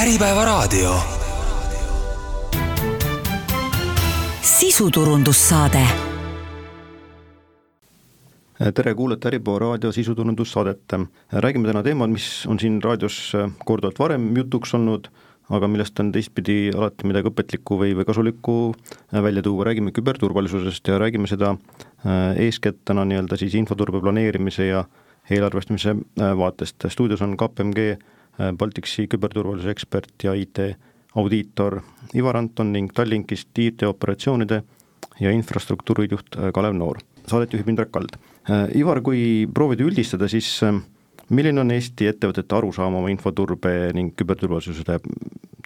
[0.00, 0.94] Äripäevaraadio.
[4.42, 5.78] sisuturundussaade.
[8.74, 10.80] tere, kuulate Äripäeva raadio sisuturundussaadet.
[11.32, 13.32] räägime täna teemal, mis on siin raadios
[13.64, 15.08] korduvalt varem jutuks olnud,
[15.50, 18.74] aga millest on teistpidi alati midagi õpetlikku või, või kasulikku
[19.12, 24.84] välja tuua, räägime küberturvalisusest ja räägime seda äh, eeskätt täna nii-öelda siis infoturbe planeerimise ja
[25.30, 26.88] eelarvestamise äh, vaatest.
[26.88, 27.98] stuudios on KPMG
[28.40, 31.80] Äh, Baltiksi küberturvalisuse ekspert ja IT-audiitor
[32.16, 34.62] Ivar Anton ning Tallinkist IT-operatsioonide
[35.20, 37.02] ja infrastruktuuri juht äh, Kalev Noor.
[37.28, 38.16] Saadet juhib Indrek Kald.
[38.48, 40.48] Äh, Ivar, kui proovida üldistada, siis
[41.28, 44.86] milline on Eesti ettevõtete arusaam oma infoturbe ning küberturvalisuse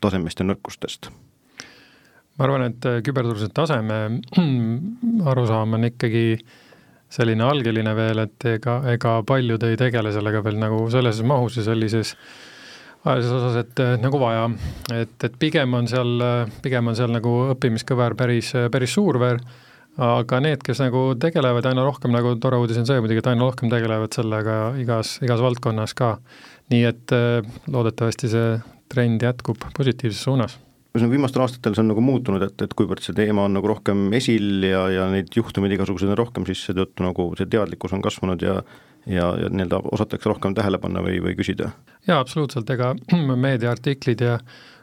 [0.03, 1.13] tasemest ja nõrkustest?
[2.35, 3.99] ma arvan, et küberturvalisuse taseme
[5.31, 6.41] arusaam on ikkagi
[7.15, 11.63] selline algeline veel, et ega, ega paljud ei tegele sellega veel nagu selles mahus ja
[11.69, 12.25] sellises äh,
[13.05, 14.49] ajalises osas, et nagu vaja,
[14.97, 16.17] et, et pigem on seal,
[16.65, 19.43] pigem on seal nagu õppimiskõver päris, päris suur veel,
[20.01, 23.45] aga need, kes nagu tegelevad aina rohkem, nagu tore uudis on see muidugi, et aina
[23.45, 26.17] rohkem tegelevad sellega igas, igas valdkonnas ka.
[26.73, 27.13] nii et
[27.69, 28.55] loodetavasti see
[28.89, 30.57] trend jätkub positiivses suunas.
[30.95, 34.13] Ühesõnaga viimastel aastatel see on nagu muutunud, et, et kuivõrd see teema on nagu rohkem
[34.15, 38.45] esil ja, ja neid juhtumeid igasuguseid on rohkem, siis seetõttu nagu see teadlikkus on kasvanud
[38.47, 38.61] ja
[39.07, 41.71] ja, ja nii-öelda osatakse rohkem tähele panna või, või küsida?
[42.07, 42.95] jaa, absoluutselt, ega
[43.47, 44.39] meediaartiklid ja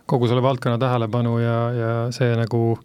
[0.10, 2.80] kogu selle valdkonna tähelepanu ja, ja see nagu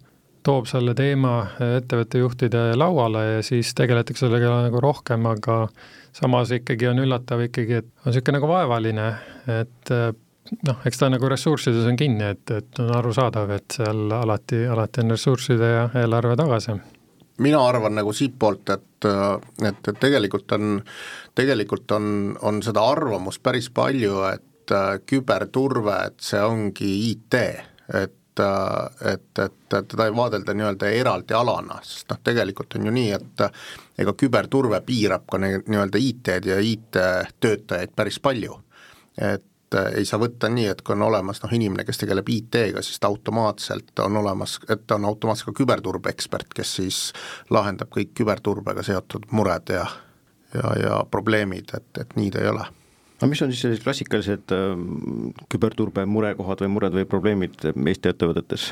[0.47, 1.39] toob selle teema
[1.78, 5.65] ettevõtte juhtide lauale ja siis tegeletakse sellega nagu rohkem, aga
[6.15, 9.09] samas ikkagi on üllatav ikkagi, et on niisugune nagu vaevaline,
[9.56, 9.93] et
[10.69, 15.03] noh, eks ta nagu ressurssides on kinni, et, et on arusaadav, et seal alati, alati
[15.03, 16.78] on ressursside ja eelarve tagasi
[17.43, 20.78] mina arvan nagu siitpoolt, et, et, et tegelikult on,
[21.37, 27.67] tegelikult on, on seda arvamust päris palju, et äh, küberturve, et see ongi IT, äh,
[28.03, 33.11] et, et, et teda ei vaadelda nii-öelda eraldi alana, sest noh, tegelikult on ju nii,
[33.16, 33.44] et
[34.05, 38.59] ega küberturve piirab ka nii-öelda IT-d ja IT-töötajaid päris palju.
[39.16, 39.44] et
[39.97, 43.09] ei saa võtta nii, et kui on olemas noh, inimene, kes tegeleb IT-ga, siis ta
[43.09, 47.00] automaatselt on olemas, et ta on automaatselt ka küberturbe ekspert, kes siis
[47.50, 49.87] lahendab kõik küberturbega seotud mured ja
[50.55, 52.67] ja, ja probleemid, et, et nii ta ei ole
[53.17, 54.75] aga mis on siis sellised klassikalised äh,
[55.53, 58.69] küberturbe murekohad või mured või probleemid Eesti ettevõtetes?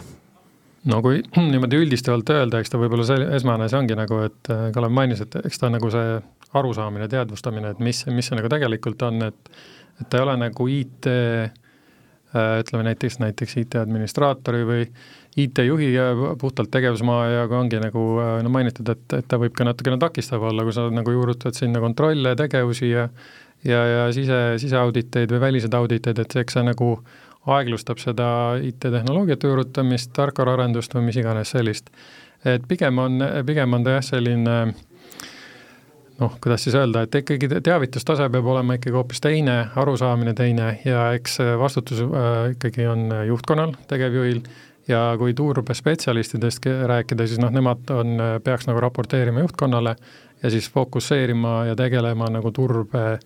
[0.91, 4.69] no kui niimoodi üldistavalt öelda, eks ta võib-olla see esmane see ongi nagu, et äh,
[4.75, 6.19] Kalev mainis, et eks ta nagu see
[6.55, 9.55] arusaamine, teadvustamine, et mis, mis see nagu tegelikult on, et
[10.01, 11.53] et ta ei ole nagu IT äh,
[12.35, 14.87] ütleme näiteks, näiteks IT-administraatori või
[15.37, 15.89] IT-juhi
[16.39, 19.99] puhtalt tegevusmaa ja kui ongi nagu äh, no mainitud, et, et ta võib ka natukene
[20.03, 23.09] takistav olla, kui sa nagu juurutad sinna kontrolle, tegevusi ja
[23.65, 26.91] ja, ja sise, siseauditeid või väliseid auditeid, et eks see nagu
[27.55, 28.27] aeglustab seda
[28.65, 31.91] IT-tehnoloogiate juurutamist, tarkvaraarendust või mis iganes sellist.
[32.45, 34.75] et pigem on, pigem on ta jah, selline äh,
[36.21, 41.09] noh, kuidas siis öelda, et ikkagi teavitustase peab olema ikkagi hoopis teine, arusaamine teine ja
[41.17, 44.45] eks vastutus äh, ikkagi on juhtkonnal, tegevjuhil,
[44.89, 49.97] ja kui turbespetsialistidest rääkida, siis noh, nemad on, peaks nagu raporteerima juhtkonnale
[50.43, 53.19] ja siis fokusseerima ja tegelema nagu turbe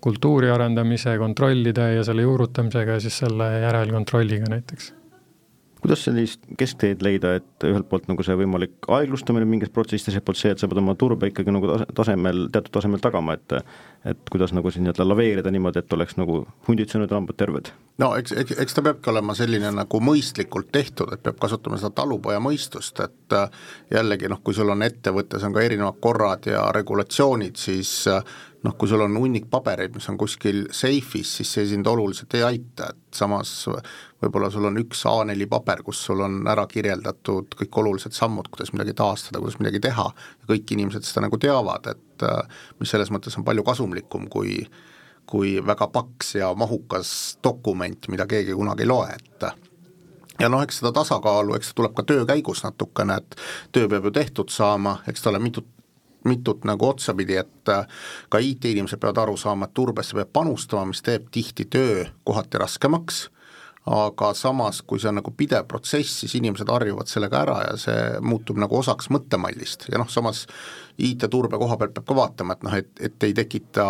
[0.00, 4.95] kultuuri arendamise, kontrollide ja selle juurutamisega ja siis selle järelkontrolliga näiteks
[5.80, 10.40] kuidas sellist keskteed leida, et ühelt poolt nagu see võimalik aeglustamine mingis protsessis, teiselt poolt
[10.40, 13.60] see, et sa pead oma turbe ikkagi nagu tasemel, teatud tasemel tagama, et
[14.06, 17.72] et kuidas nagu siin nii-öelda laveerida niimoodi, et oleks nagu hundid söönud lambad terved?
[17.98, 21.94] no eks, eks, eks ta peabki olema selline nagu mõistlikult tehtud, et peab kasutama seda
[22.02, 23.48] talupoja mõistust, et äh,
[23.92, 28.22] jällegi noh, kui sul on ettevõttes on ka erinevad korrad ja regulatsioonid, siis äh,
[28.66, 32.42] noh, kui sul on hunnik pabereid, mis on kuskil seifis, siis see sind oluliselt ei
[32.46, 33.52] aita, et samas
[34.22, 38.72] võib-olla sul on üks A4 paber, kus sul on ära kirjeldatud kõik olulised sammud, kuidas
[38.74, 40.08] midagi taastada, kuidas midagi teha,
[40.50, 42.26] kõik inimesed seda nagu teavad, et
[42.80, 44.60] mis selles mõttes on palju kasumlikum kui
[45.26, 47.08] kui väga paks ja mahukas
[47.42, 49.46] dokument, mida keegi kunagi ei loe, et
[50.40, 53.38] ja noh, eks seda tasakaalu, eks ta tuleb ka töö käigus natukene, et
[53.74, 55.66] töö peab ju tehtud saama, eks ta ole mitut
[56.26, 57.86] mitut nagu otsapidi, et äh,
[58.32, 63.26] ka IT-inimesed peavad aru saama, et turbesse peab panustama, mis teeb tihti töö kohati raskemaks,
[63.86, 68.02] aga samas, kui see on nagu pidev protsess, siis inimesed harjuvad sellega ära ja see
[68.26, 69.86] muutub nagu osaks mõttemallist.
[69.92, 70.44] Ja noh, samas
[70.98, 73.86] IT-turbe koha pealt peab ka vaatama, et noh, et, et ei tekita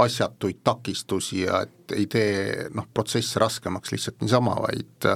[0.00, 5.08] asjatuid takistusi ja et ei tee noh, protsesse raskemaks lihtsalt niisama, vaid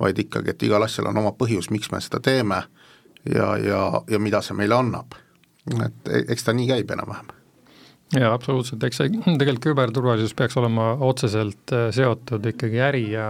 [0.00, 2.60] vaid ikkagi, et igal asjal on oma põhjus, miks me seda teeme
[3.24, 5.16] ja, ja, ja mida see meile annab
[5.86, 7.34] et e-, eks ta nii käib enam-vähem.
[8.16, 9.10] Jaa, absoluutselt, eks see
[9.40, 13.28] tegelikult küberturvalisus peaks olema otseselt äh, seotud ikkagi äri ja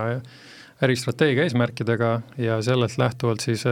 [0.84, 3.64] äristrateegia eesmärkidega ja sellelt lähtuvalt siis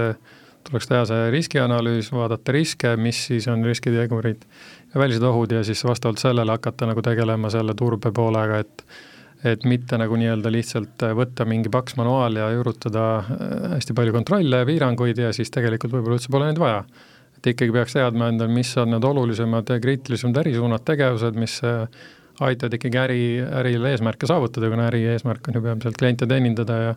[0.66, 4.46] tuleks teha see riskianalüüs, vaadata riske, mis siis on riskitegurid
[4.94, 8.88] ja välised ohud ja siis vastavalt sellele hakata nagu tegelema selle turbe poolega, et
[9.46, 13.02] et mitte nagu nii-öelda lihtsalt võtta mingi paks manuaal ja juurutada
[13.76, 16.80] hästi palju kontrolle ja piiranguid ja siis tegelikult võib-olla üldse pole neid vaja
[17.46, 21.86] et ikkagi peaks teadma endal, mis on need olulisemad ja kriitilisemad ärisuunad, tegevused, mis äh,
[22.40, 23.22] aitavad ikkagi äri,
[23.62, 26.94] ärile eesmärke saavutada, kuna äri eesmärk on ju peamiselt kliente teenindada ja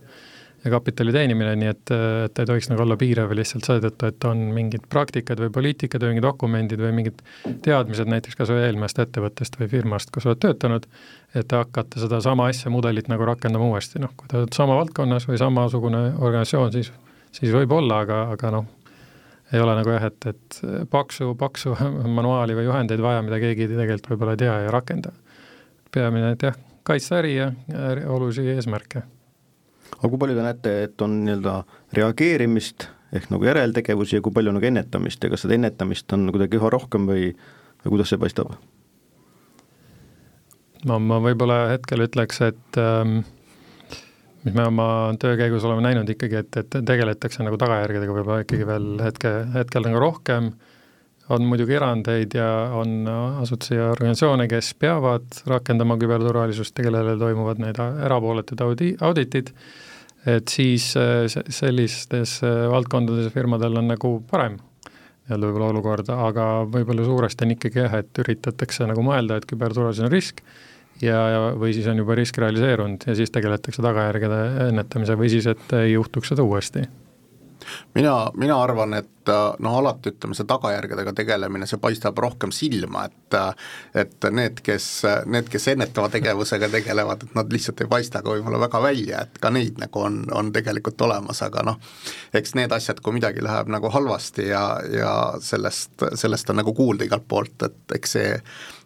[0.60, 1.92] ja kapitali teenimine, nii et,
[2.26, 6.12] et ei tohiks nagu olla piirav lihtsalt seetõttu, et on mingid praktikad või poliitikad või
[6.12, 7.22] mingid dokumendid või mingid
[7.64, 10.90] teadmised näiteks kas või eelmisest ettevõttest või firmast, kus oled töötanud,
[11.32, 15.40] et hakata sedasama asja, mudelit nagu rakendama uuesti, noh, kui te olete sama valdkonnas või
[15.40, 16.92] samasugune organisatsioon, siis
[17.32, 18.68] siis võib-olla, aga, aga noh,
[19.54, 20.60] ei ole nagu jah, et, et
[20.92, 21.76] paksu, paksu
[22.20, 25.14] manuaali või juhendeid vaja, mida keegi tegelikult võib-olla ei tea ja rakenda.
[25.94, 27.52] peamine, et jah, kaitsta äri ja
[28.08, 29.04] olulisi eesmärke.
[29.98, 31.64] aga kui palju te näete, et on nii-öelda
[31.98, 36.60] reageerimist ehk nagu järeltegevusi ja kui palju nagu ennetamist ja kas seda ennetamist on kuidagi
[36.60, 37.32] üha rohkem või,
[37.84, 38.54] või kuidas see paistab?
[40.86, 43.22] no ma võib-olla hetkel ütleks, et ähm,
[44.46, 44.88] mis me oma
[45.20, 49.88] töö käigus oleme näinud ikkagi, et, et tegeletakse nagu tagajärgedega võib-olla ikkagi veel hetke, hetkel
[49.88, 50.52] nagu rohkem,
[51.30, 52.48] on muidugi erandeid ja
[52.80, 53.04] on
[53.44, 57.78] asutusi ja organisatsioone, kes peavad rakendama küberturvalisust ja kellele toimuvad need
[58.08, 59.52] erapooletud audi-, auditid,
[60.30, 60.90] et siis
[61.60, 64.58] sellistes valdkondades firmadel on nagu parem
[65.30, 70.08] nii-öelda võib-olla olukord, aga võib-olla suuresti on ikkagi jah, et üritatakse nagu mõelda, et küberturvalisus
[70.08, 70.42] on risk
[71.02, 75.48] ja, ja või siis on juba risk realiseerunud ja siis tegeletakse tagajärgede ennetamise või siis,
[75.52, 76.88] et ei juhtuks seda uuesti.
[77.96, 83.38] Mina, mina arvan, et noh, alati ütleme, see tagajärgedega tegelemine, see paistab rohkem silma, et
[84.00, 84.88] et need, kes,
[85.30, 89.38] need, kes ennetava tegevusega tegelevad, et nad lihtsalt ei paista ka võib-olla väga välja, et
[89.42, 91.80] ka neid nagu on, on tegelikult olemas, aga noh,
[92.34, 95.14] eks need asjad, kui midagi läheb nagu halvasti ja, ja
[95.44, 98.36] sellest, sellest on nagu kuulda igalt poolt, et eks see,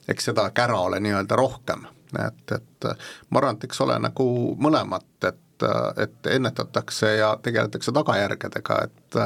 [0.09, 1.87] eks seda kära ole nii-öelda rohkem
[2.27, 2.89] et, et
[3.29, 4.27] ma arvan, et eks ole nagu
[4.59, 5.39] mõlemat, et
[5.97, 9.17] et ennetatakse ja tegeletakse tagajärgedega, et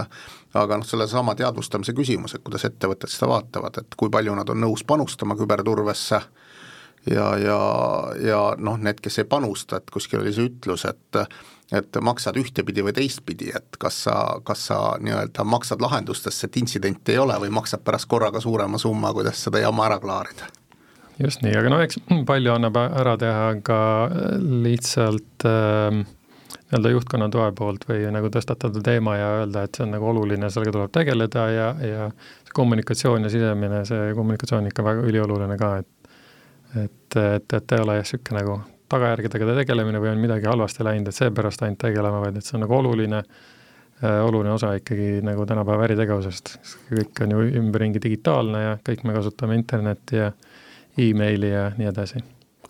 [0.53, 4.59] aga noh, sellesama teadvustamise küsimus, et kuidas ettevõtted seda vaatavad, et kui palju nad on
[4.61, 6.19] nõus panustama küberturvesse
[7.11, 7.59] ja, ja,
[8.21, 11.23] ja noh, need, kes ei panusta, et kuskil oli see ütlus, et
[11.75, 14.13] et maksad ühtepidi või teistpidi, et kas sa,
[14.47, 19.11] kas sa nii-öelda maksad lahendustesse, et intsidenti ei ole, või maksad pärast korraga suurema summa,
[19.13, 20.47] kuidas seda jama ära klaarida
[21.23, 23.79] just nii, aga no eks palju annab ära teha ka
[24.41, 26.03] lihtsalt äh,
[26.67, 30.49] nii-öelda juhtkonna toe poolt või nagu tõstatada teema ja öelda, et see on nagu oluline,
[30.51, 32.09] sellega tuleb tegeleda ja, ja
[32.53, 35.93] kommunikatsioon ja sisemine, see kommunikatsioon on ikka väga ülioluline ka, et
[36.75, 38.57] et, et, et ei ole jah, niisugune nagu
[38.91, 42.63] tagajärgedega tegelemine või on midagi halvasti läinud, et seepärast ainult tegelema, vaid et see on
[42.65, 46.53] nagu oluline äh,, oluline osa ikkagi nagu tänapäeva äritegevusest.
[46.91, 50.31] kõik on ju ümberringi digitaalne ja kõik me kasutame internetti ja
[50.97, 52.23] emaili ja nii edasi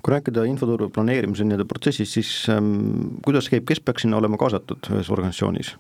[0.08, 4.88] kui rääkida infoturu planeerimise nii-öelda protsessist, siis ähm, kuidas käib, kes peaks sinna olema kaasatud
[4.94, 5.74] ühes organisatsioonis?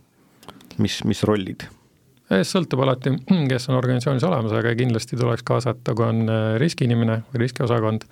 [0.83, 1.67] mis, mis rollid?
[2.27, 3.13] sõltub alati,
[3.47, 8.03] kes on organisatsioonis olemas, aga kindlasti tuleks kaasata, kui on äh, riskiinimene või riskiosakond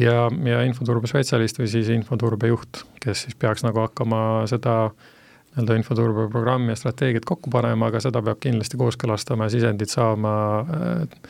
[0.00, 6.80] ja, ja infoturbespetsialist või siis infoturbejuht, kes siis peaks nagu hakkama seda nii-öelda infoturbeprogrammi ja
[6.80, 10.32] strateegiat kokku panema, aga seda peab kindlasti kooskõlastama ja sisendit saama
[10.62, 11.28] äh,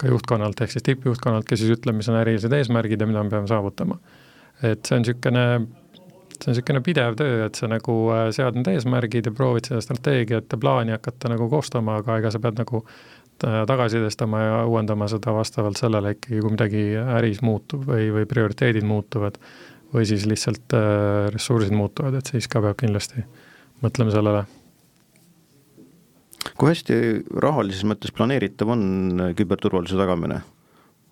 [0.00, 3.32] ka juhtkonnalt, ehk siis tippjuhtkonnalt, kes siis ütleb, mis on ärilised eesmärgid ja mida me
[3.32, 3.98] peame saavutama.
[4.62, 5.44] et see on niisugune,
[6.36, 9.82] see on niisugune pidev töö, et sa nagu äh, sead need eesmärgid ja proovid seda
[9.84, 15.08] strateegiat ja plaani hakata nagu koostama, aga ega sa pead nagu äh, tagasisidestama ja uuendama
[15.12, 16.84] seda vastavalt sellele ikkagi, kui midagi
[17.20, 19.36] äris muutub või, või prioriteedid muutuvad
[19.92, 23.24] või siis lihtsalt äh, ressursid muutuvad, et siis ka peab kindlasti
[23.84, 24.46] mõtlema sellele
[26.54, 26.98] kui hästi
[27.42, 28.84] rahalises mõttes planeeritav on
[29.38, 30.42] küberturvalisuse tagamine?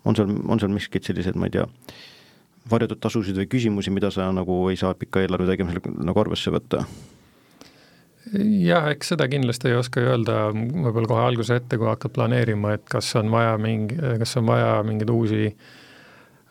[0.05, 1.65] on seal, on seal miskid sellised, ma ei tea,
[2.71, 6.85] varjatud tasusid või küsimusi, mida sa nagu ei saa pika eelarve tegemisel nagu arvesse võtta?
[8.35, 12.87] jah, eks seda kindlasti ei oska öelda võib-olla kohe alguse ette, kui hakkad planeerima, et
[12.89, 15.51] kas on vaja mingi, kas on vaja mingeid uusi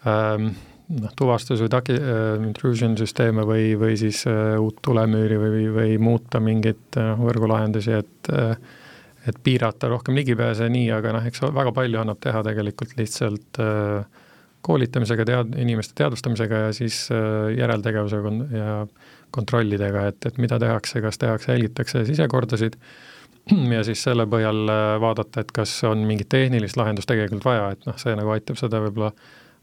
[0.10, 0.52] ähm,
[0.90, 5.98] noh, tuvastus- või tagi- äh,, intrusion süsteeme või, või siis äh, uut tulemüüri või, või
[6.02, 8.58] muuta mingeid äh, võrgulahendusi, et äh,
[9.28, 14.04] et piirata rohkem ligipääse, nii, aga noh, eks väga palju annab teha tegelikult lihtsalt äh,
[14.63, 18.78] koolitamisega, tead-, inimeste teadvustamisega ja siis äh, järeltegevusega kon- ja
[19.34, 22.75] kontrollidega, et, et mida tehakse, kas tehakse, jälgitakse sisekordasid
[23.75, 24.68] ja siis selle põhjal
[25.04, 28.84] vaadata, et kas on mingit tehnilist lahendust tegelikult vaja, et noh, see nagu aitab seda
[28.84, 29.13] võib-olla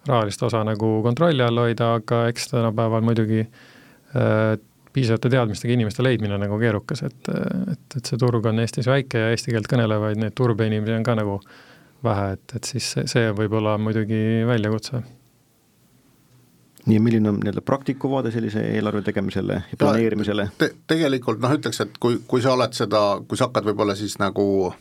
[0.09, 4.57] rahalist osa nagu kontrolli all hoida, aga eks tänapäeval muidugi äh,
[4.92, 9.30] piisavate teadmistega inimeste leidmine nagu keerukas, et, et, et see turg on Eestis väike ja
[9.35, 11.38] eesti keelt kõnelevaid neid turbe inimesi on ka nagu
[12.04, 15.02] vähe, et, et siis see, see võib olla muidugi väljakutse.
[16.87, 20.73] nii, milline on nii-öelda praktiku vaade sellise eelarve tegemisele ja planeerimisele te,?
[20.90, 24.73] tegelikult noh, ütleks, et kui, kui sa oled seda, kui sa hakkad võib-olla siis nagu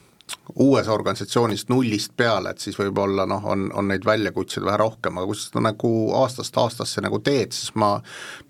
[0.56, 5.30] uues organisatsioonis nullist peale, et siis võib-olla noh, on, on neid väljakutseid vähe rohkem, aga
[5.30, 7.92] kui sa seda nagu aastast aastasse nagu teed, siis ma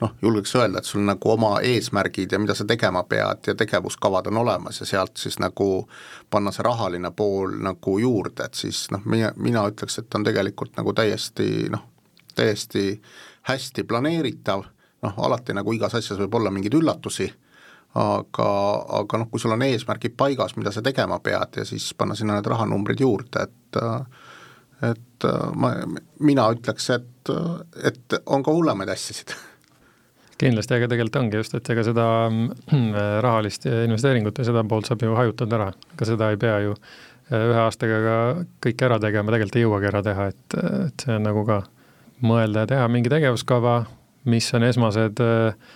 [0.02, 4.32] noh, julgeks öelda, et sul nagu oma eesmärgid ja mida sa tegema pead ja tegevuskavad
[4.32, 5.70] on olemas ja sealt siis nagu
[6.30, 10.78] panna see rahaline pool nagu juurde, et siis noh, mina, mina ütleks, et on tegelikult
[10.80, 11.86] nagu täiesti noh,
[12.36, 13.02] täiesti
[13.50, 14.66] hästi planeeritav,
[15.04, 17.30] noh alati nagu igas asjas võib olla mingeid üllatusi
[17.98, 18.50] aga,
[19.00, 22.38] aga noh, kui sul on eesmärgid paigas, mida sa tegema pead ja siis panna sinna
[22.38, 23.80] need rahanumbrid juurde, et
[24.80, 25.26] et
[25.60, 25.74] ma,
[26.24, 27.32] mina ütleks, et,
[27.84, 29.34] et on ka hullemaid asjasid.
[30.40, 32.06] Kindlasti, aga tegelikult ongi just, et ega seda
[33.26, 35.68] rahalist investeeringut ja seda poolt saab ju hajutada ära,
[36.00, 36.78] ka seda ei pea ju
[37.30, 38.16] ühe aastaga ka
[38.64, 40.56] kõike ära tegema, tegelikult ei jõuagi ära teha, et,
[40.86, 41.60] et see on nagu ka
[42.26, 43.76] mõelda ja teha mingi tegevuskava,
[44.32, 45.76] mis on esmased äh,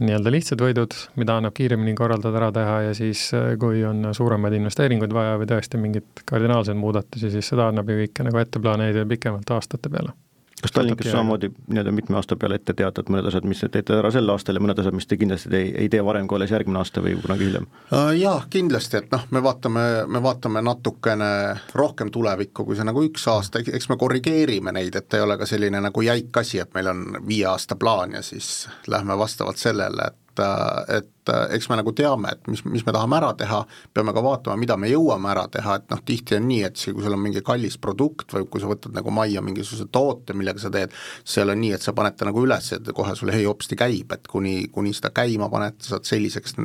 [0.00, 4.56] nii-öelda lihtsad võidud, mida annab kiiremini korraldada, ära teha ja siis, äh, kui on suuremaid
[4.58, 9.06] investeeringuid vaja või tõesti mingeid kardinaalseid muudatusi, siis seda annab ju kõike nagu ette planeerida
[9.08, 10.16] pikemalt aastate peale
[10.62, 13.96] kas Tallinkis samamoodi nii-öelda mitme aasta peale ette teada, et mõned asjad, mis te teete
[13.98, 16.54] ära sel aastal ja mõned asjad, mis te kindlasti ei, ei tee varem kui alles
[16.54, 17.68] järgmine aasta või kunagi hiljem?
[17.92, 21.30] Äh, jah, kindlasti, et noh, me vaatame, me vaatame natukene
[21.74, 25.48] rohkem tulevikku, kui see nagu üks aasta, eks me korrigeerime neid, et ei ole ka
[25.48, 30.10] selline nagu jäik asi, et meil on viie aasta plaan ja siis lähme vastavalt sellele,
[30.12, 33.60] et et, et eks me nagu teame, et mis, mis me tahame ära teha,
[33.94, 36.94] peame ka vaatama, mida me jõuame ära teha, et noh, tihti on nii, et see,
[36.94, 40.62] kui sul on mingi kallis produkt või kui sa võtad nagu majja mingisuguse toote, millega
[40.62, 40.94] sa teed,
[41.30, 44.14] ei ole nii, et sa paned ta nagu üles, et kohe sul hei hopsti käib,
[44.16, 46.56] et kuni, kuni seda käima paned, sa saad selliseks,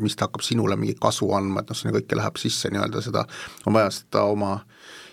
[0.00, 3.26] mis ta hakkab sinule mingit kasu andma, et noh, sinna kõike läheb sisse nii-öelda seda,
[3.66, 4.58] on vaja seda oma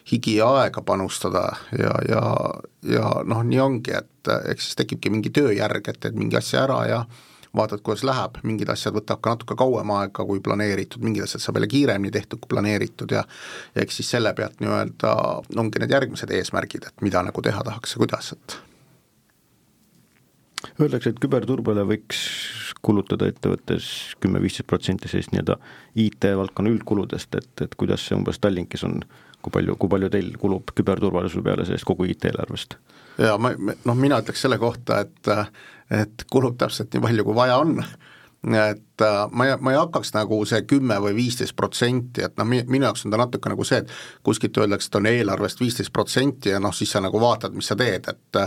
[0.08, 2.22] higi ja aega panustada ja, ja,
[2.88, 6.84] ja noh, nii ongi, et eks siis tekibki mingi tööjärg, et teed mingi asja ära
[6.88, 7.02] ja
[7.58, 11.60] vaatad, kuidas läheb, mingid asjad võtab ka natuke kauem aega kui planeeritud, mingid asjad saab
[11.60, 13.26] jälle kiiremini tehtud kui planeeritud ja
[13.76, 15.14] ja eks siis selle pealt nii-öelda
[15.58, 18.60] ongi need järgmised eesmärgid, et mida nagu teha tahaks ja kuidas, et
[20.82, 22.20] Öeldakse, et küberturbele võiks
[22.86, 23.88] kulutada ettevõttes
[24.24, 25.58] kümme-viisteist protsenti sellist nii-öelda
[26.02, 29.00] IT-valdkonna üldkuludest, et, et kuidas see umbes Tallinkis on,
[29.46, 32.78] kui palju, kui palju teil kulub küberturvalisuse peale sellest kogu IT-eelarvest?
[33.22, 35.32] jaa, ma, noh mina ütleks selle kohta, et
[35.92, 37.78] et kulub täpselt nii palju, kui vaja on.
[38.48, 42.48] Et äh, ma ei, ma ei hakkaks nagu see kümme või viisteist protsenti, et noh,
[42.48, 46.54] minu jaoks on ta natuke nagu see, et kuskilt öeldakse, et on eelarvest viisteist protsenti
[46.54, 48.44] ja noh, siis sa nagu vaatad, mis sa teed, et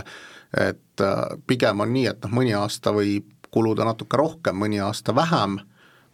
[0.51, 5.15] et äh, pigem on nii, et noh, mõni aasta võib kuluda natuke rohkem, mõni aasta
[5.15, 5.59] vähem,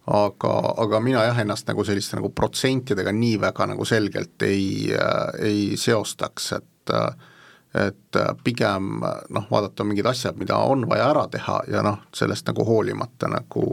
[0.07, 0.53] aga,
[0.83, 5.63] aga mina jah, ennast nagu selliste nagu protsentidega nii väga nagu selgelt ei, äh, ei
[5.79, 7.33] seostaks, et äh,
[7.75, 12.47] et äh, pigem noh, vaadata mingid asjad, mida on vaja ära teha ja noh, sellest
[12.47, 13.67] nagu hoolimata nagu,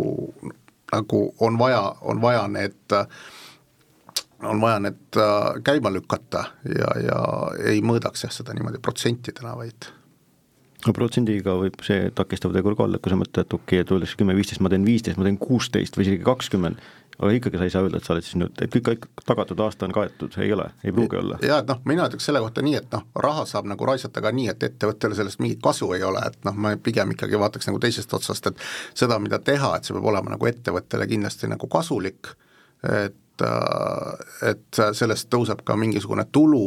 [0.93, 2.99] nagu on vaja, on vaja need
[4.45, 7.21] on vaja need äh, käima lükata ja, ja
[7.71, 9.89] ei mõõdaks jah, seda niimoodi protsentidena, vaid
[10.85, 13.93] no protsendiga võib see takistav tegur ka olla, kui sa mõtled, et okei okay,, et
[13.95, 16.83] öeldakse kümme, viisteist, ma teen viisteist, ma teen kuusteist või isegi kakskümmend,
[17.19, 19.87] aga ikkagi sa ei saa öelda, et sa oled siis nüüd, et kõik tagatud aasta
[19.87, 21.39] on kaetud, ei ole, ei pruugi olla.
[21.43, 24.33] jaa, et noh, mina ütleks selle kohta nii, et noh, raha saab nagu raisata ka
[24.35, 27.81] nii, et ettevõttele sellest mingit kasu ei ole, et noh, ma pigem ikkagi vaataks nagu
[27.83, 32.35] teisest otsast, et seda, mida teha, et see peab olema nagu ettevõttele kindlasti nagu kasulik,
[32.91, 33.47] et,
[34.51, 36.67] et sellest tõuseb ka mingisugune tulu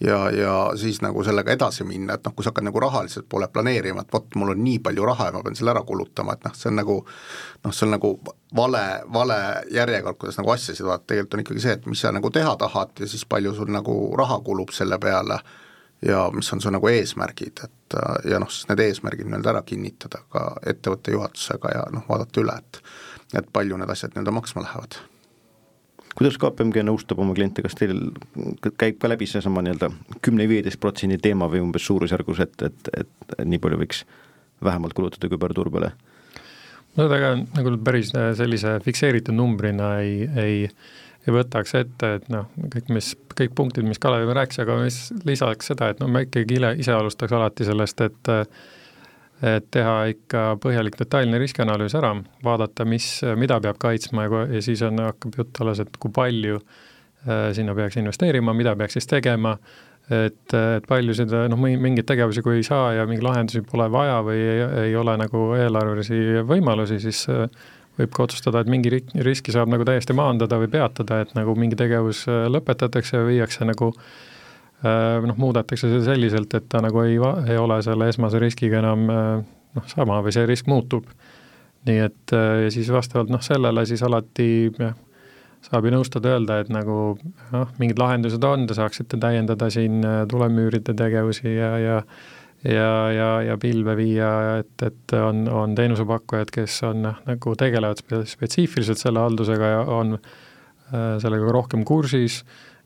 [0.00, 3.48] ja, ja siis nagu sellega edasi minna, et noh, kui sa hakkad nagu rahaliselt poole
[3.48, 6.46] planeerima, et vot, mul on nii palju raha ja ma pean selle ära kulutama, et
[6.48, 8.12] noh, see on nagu noh, see on nagu
[8.56, 8.84] vale,
[9.14, 9.38] vale
[9.74, 13.04] järjekord, kuidas nagu asjasid vaadata, tegelikult on ikkagi see, et mis sa nagu teha tahad
[13.04, 15.38] ja siis palju sul nagu raha kulub selle peale
[16.04, 17.98] ja mis on su nagu eesmärgid, et
[18.30, 22.60] ja noh, siis need eesmärgid nii-öelda ära kinnitada ka ettevõtte juhatusega ja noh, vaadata üle,
[22.60, 22.82] et
[23.34, 25.00] et palju need asjad nii-öelda maksma lähevad
[26.18, 27.98] kuidas KPMG nõustab oma kliente, kas teil
[28.80, 29.90] käib ka läbi seesama nii-öelda
[30.24, 34.04] kümne-viieteist protsendi teema või umbes suurusjärgus, et, et, et, nii palju võiks
[34.64, 35.94] vähemalt kulutada küberturbele?
[36.94, 40.60] no ega nagu päris sellise fikseeritud numbrina ei, ei,
[41.26, 45.72] ei võtaks ette, et noh, kõik, mis, kõik punktid, mis Kalev rääkis, aga mis lisaks
[45.72, 48.32] seda, et no ma ikkagi ise alustaks alati sellest, et
[49.42, 52.14] et teha ikka põhjalik detailne riskianalüüs ära,
[52.44, 53.08] vaadata, mis,
[53.40, 57.74] mida peab kaitsma ja, ja siis on, hakkab jutt alles, et kui palju äh, sinna
[57.74, 59.56] peaks investeerima, mida peaks siis tegema
[60.12, 64.42] et, et paljusid noh, mingeid tegevusi, kui ei saa ja mingeid lahendusi pole vaja või
[64.42, 67.24] ei, ei ole nagu eelarvelisi võimalusi, siis
[67.98, 68.90] võib ka otsustada, et mingi
[69.24, 73.92] riski saab nagu täiesti maandada või peatada, et nagu mingi tegevus lõpetatakse või viiakse nagu
[74.84, 77.16] noh, muudetakse see selliselt, et ta nagu ei,
[77.48, 81.08] ei ole selle esmase riskiga enam noh, sama või see risk muutub.
[81.88, 84.48] nii et ja siis vastavalt noh, sellele siis alati
[84.78, 84.94] jah,
[85.64, 86.98] saab ju nõustada, öelda, et nagu
[87.54, 92.00] noh, mingid lahendused on, te saaksite täiendada siin äh, tulemüüride tegevusi ja, ja
[92.64, 94.28] ja, ja, ja pilve viia,
[94.62, 100.16] et, et on, on teenusepakkujad, kes on noh, nagu tegelevad spetsiifiliselt selle haldusega ja on
[100.16, 102.42] äh, sellega rohkem kursis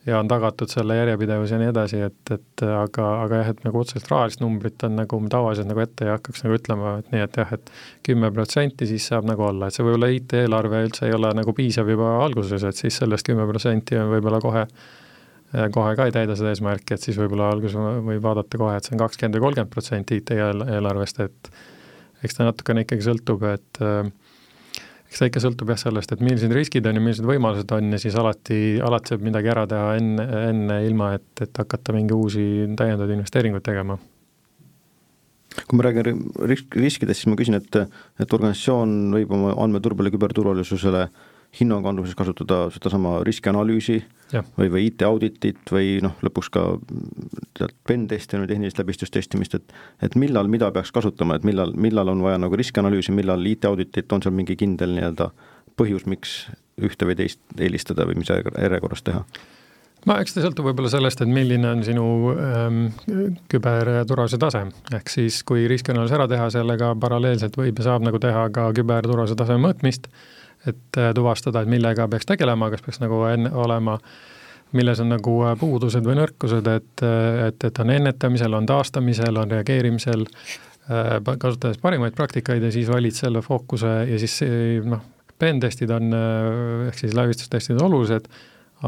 [0.09, 3.81] ja on tagatud selle järjepidevus ja nii edasi, et, et aga, aga jah, et nagu
[3.83, 7.41] otsest rahalist numbrit on nagu tavaliselt nagu ette ei hakkaks nagu ütlema, et nii, et
[7.43, 7.73] jah, et
[8.09, 11.91] kümme protsenti siis saab nagu olla, et see võib-olla IT-eelarve üldse ei ole nagu piisav
[11.93, 14.65] juba alguses, et siis sellest kümme protsenti on võib-olla kohe
[15.73, 18.95] kohe ka ei täida seda eesmärki, et siis võib-olla alguses võib vaadata kohe, et see
[18.97, 21.53] on kakskümmend või kolmkümmend protsenti IT-eelarvest, et
[22.25, 24.11] eks ta natukene ikkagi sõltub, et äh,
[25.09, 28.00] eks ta ikka sõltub jah sellest, et millised riskid on ja millised võimalused on ja
[28.03, 32.45] siis alati, alati saab midagi ära teha enne, enne ilma, et, et hakata mingi uusi
[32.77, 33.99] täiendavaid investeeringuid tegema.
[35.59, 37.81] kui ma räägin risk, riskidest, siis ma küsin, et,
[38.21, 43.99] et organisatsioon võib oma andmeturbele, küberturvalisusele äh, hinnangu andmises kasutada sedasama riskianalüüsi
[44.33, 44.43] ja.
[44.59, 46.64] või, või IT-auditit või noh, lõpuks ka
[47.57, 52.23] tead, pen-testi või tehnilist läbistustestimist, et et millal mida peaks kasutama, et millal, millal on
[52.25, 55.31] vaja nagu riskianalüüsi, millal IT-auditit, on seal mingi kindel nii-öelda
[55.78, 56.40] põhjus, miks
[56.78, 59.25] ühte või teist eelistada või mis järjekorras teha?
[60.07, 62.83] no eks ta sõltub võib-olla sellest, et milline on sinu ähm,
[63.50, 68.47] küberturvalisuse tase, ehk siis kui riskianalüüs ära teha, sellega paralleelselt võib ja saab nagu teha
[68.55, 70.07] ka küberturvalisuse taseme mõõtmist
[70.67, 73.99] et äh, tuvastada, et millega peaks tegelema, kas peaks nagu enne olema,
[74.77, 79.45] milles on nagu äh, puudused või nõrkused, et, äh, et, et on ennetamisel, on taastamisel,
[79.45, 80.27] on reageerimisel,
[80.88, 84.38] kasutades parimaid praktikaid ja siis valid selle fookuse ja siis
[84.88, 85.03] noh,
[85.37, 86.15] pen-testid on
[86.87, 88.25] ehk siis lävistustestid olulised,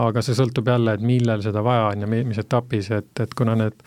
[0.01, 3.59] aga see sõltub jälle, et millal seda vaja on ja mis etapis, et, et kuna
[3.61, 3.85] need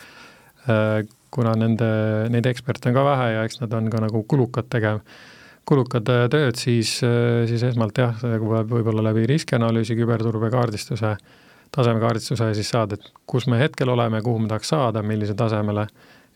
[1.34, 1.90] kuna nende,
[2.30, 5.02] neid eksperte on ka vähe ja eks nad on ka nagu kulukad tegema
[5.70, 11.16] kulukad äh, tööd, siis, äh, siis esmalt jah, võib-olla läbi riskianalüüsi, küberturbe kaardistuse,
[11.74, 15.88] tasemekaardistuse siis saada, et kus me hetkel oleme, kuhu me tahaks saada, millise tasemele,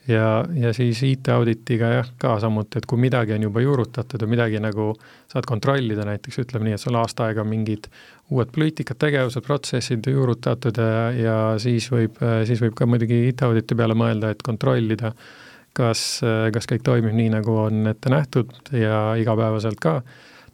[0.07, 4.61] ja, ja siis IT-auditiga jah, ka samuti, et kui midagi on juba juurutatud ja midagi
[4.63, 4.93] nagu
[5.27, 7.89] saad kontrollida, näiteks ütleme nii, et sul aasta aega mingid
[8.31, 13.95] uued poliitikad, tegevused, protsessid juurutatud ja, ja siis võib, siis võib ka muidugi IT-auditi peale
[13.99, 15.11] mõelda, et kontrollida.
[15.11, 15.43] äh,
[15.77, 16.21] kas,
[16.53, 19.99] kas kõik toimib nii, nagu on ette nähtud ja igapäevaselt ka,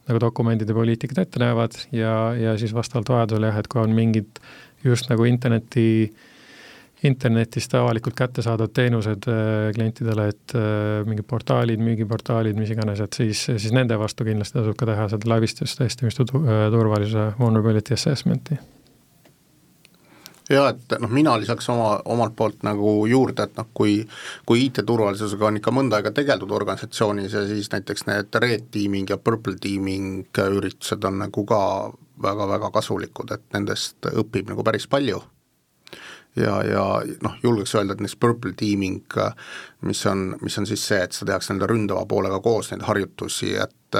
[0.08, 3.94] nagu dokumendid ja poliitikad ette näevad ja, ja siis vastavalt vajadusele jah, et kui on
[3.96, 4.40] mingid
[4.84, 6.12] just nagu interneti,
[7.08, 13.46] internetist avalikult kättesaadavad teenused äh, klientidele, et äh, mingid portaalid, müügiportaalid, mis iganes, et siis,
[13.48, 18.60] siis nende vastu kindlasti tasub ka teha seda läbistustestimist, turvalisuse vulnerability assessment'i
[20.50, 23.96] jaa, et noh, mina lisaks oma, omalt poolt nagu juurde, et noh, kui
[24.46, 29.18] kui IT-turvalisusega on ikka mõnda aega tegeldud organisatsioonis ja siis näiteks need red teaming ja
[29.18, 31.60] purple teaming üritused on nagu ka
[32.22, 35.22] väga-väga kasulikud, et nendest õpib nagu päris palju.
[36.36, 36.84] Ja, ja
[37.22, 39.04] noh, julgeks öelda, et näiteks purple teaming,
[39.86, 43.52] mis on, mis on siis see, et seda tehakse nii-öelda ründava poolega koos, neid harjutusi,
[43.62, 43.98] et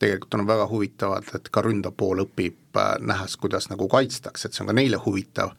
[0.00, 4.64] tegelikult on väga huvitavad, et ka ründav pool õpib, nähes, kuidas nagu kaitstakse, et see
[4.64, 5.52] on ka neile huvitav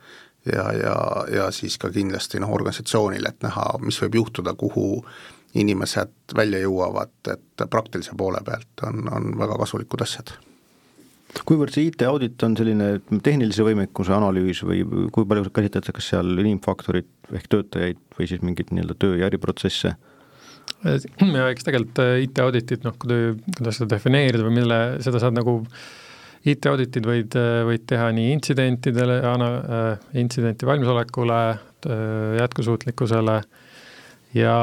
[0.53, 0.95] ja, ja,
[1.36, 4.89] ja siis ka kindlasti noh, organisatsioonile, et näha, mis võib juhtuda, kuhu
[5.55, 10.36] inimesed välja jõuavad, et praktilise poole pealt on, on väga kasulikud asjad
[11.43, 12.86] kuivõrd see IT-audit on selline
[13.23, 18.71] tehnilise võimekuse analüüs või kui palju käsitletakse kas seal inimfaktorit ehk töötajaid või siis mingeid
[18.71, 19.95] nii-öelda töö ja äriprotsesse?
[20.86, 26.05] ja eks tegelikult IT-auditit noh, kuidas seda defineerida või mille, seda saad nagu äh,
[26.45, 29.86] IT-auditid võid, võid teha nii intsidentidele, äh,
[30.21, 33.39] intsidenti valmisolekule, äh, jätkusuutlikkusele
[34.38, 34.60] ja,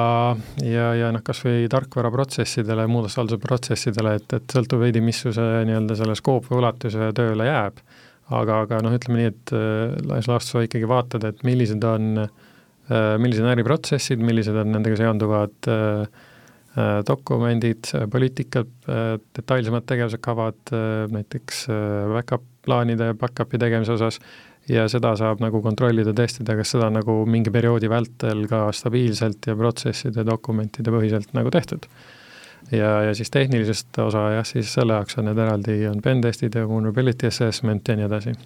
[0.62, 6.16] ja, ja noh, kas või tarkvaraprotsessidele, muudatushalduse protsessidele, et, et sõltub veidi, missuguse nii-öelda selle
[6.18, 7.82] skoop või ulatus tööle jääb.
[8.32, 12.26] aga, aga noh, ütleme nii, et äh, laias laastus sa ikkagi vaatad, et millised on,
[13.22, 16.31] millised on äriprotsessid, millised on nendega seonduvad äh, Äh,
[17.08, 20.72] dokumendid, äh, poliitikad, äh, detailsemad tegevused, kavad
[21.12, 21.66] näiteks
[22.12, 24.20] back-up plaanide back-up'i tegemise osas
[24.70, 29.56] ja seda saab nagu kontrollida, testida, kas seda nagu mingi perioodi vältel ka stabiilselt ja
[29.58, 31.88] protsesside, dokumentide põhiselt nagu tehtud.
[32.70, 36.68] ja, ja siis tehnilisest osa jah, siis selle jaoks on need eraldi, on pen-testid ja
[36.68, 38.36] vulnerability assessment ja nii edasi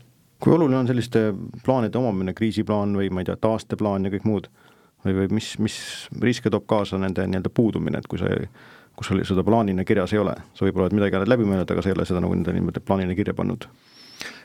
[0.41, 1.31] kui oluline on selliste
[1.65, 4.49] plaanide omamine, kriisiplaan või ma ei tea, taasteplaan ja kõik muud?
[5.07, 5.79] Või, või mis, mis
[6.23, 8.47] riske toob kaasa nende nii-öelda puudumine, et kui see,
[8.97, 11.93] kus oli seda plaanina kirjas ei ole, sa võib-olla oled midagi läbi mõelnud, aga sa
[11.93, 13.69] ei ole seda nagu enda niimoodi plaanina kirja pannud.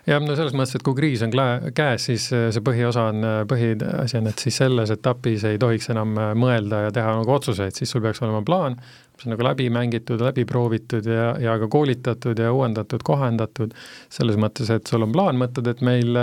[0.10, 1.34] Jah, no selles mõttes, et kui kriis on
[1.78, 5.91] käes, siis äh, see põhiosa on, äh, põhiasi on, et siis selles etapis ei tohiks
[5.93, 8.80] enam äh, mõelda ja teha nagu otsuseid, siis sul peaks olema plaan,
[9.13, 13.78] mis on nagu läbi mängitud, läbi proovitud ja, ja ka koolitatud ja uuendatud, kohendatud,
[14.10, 16.17] selles mõttes, et sul on plaan, mõtled, et meil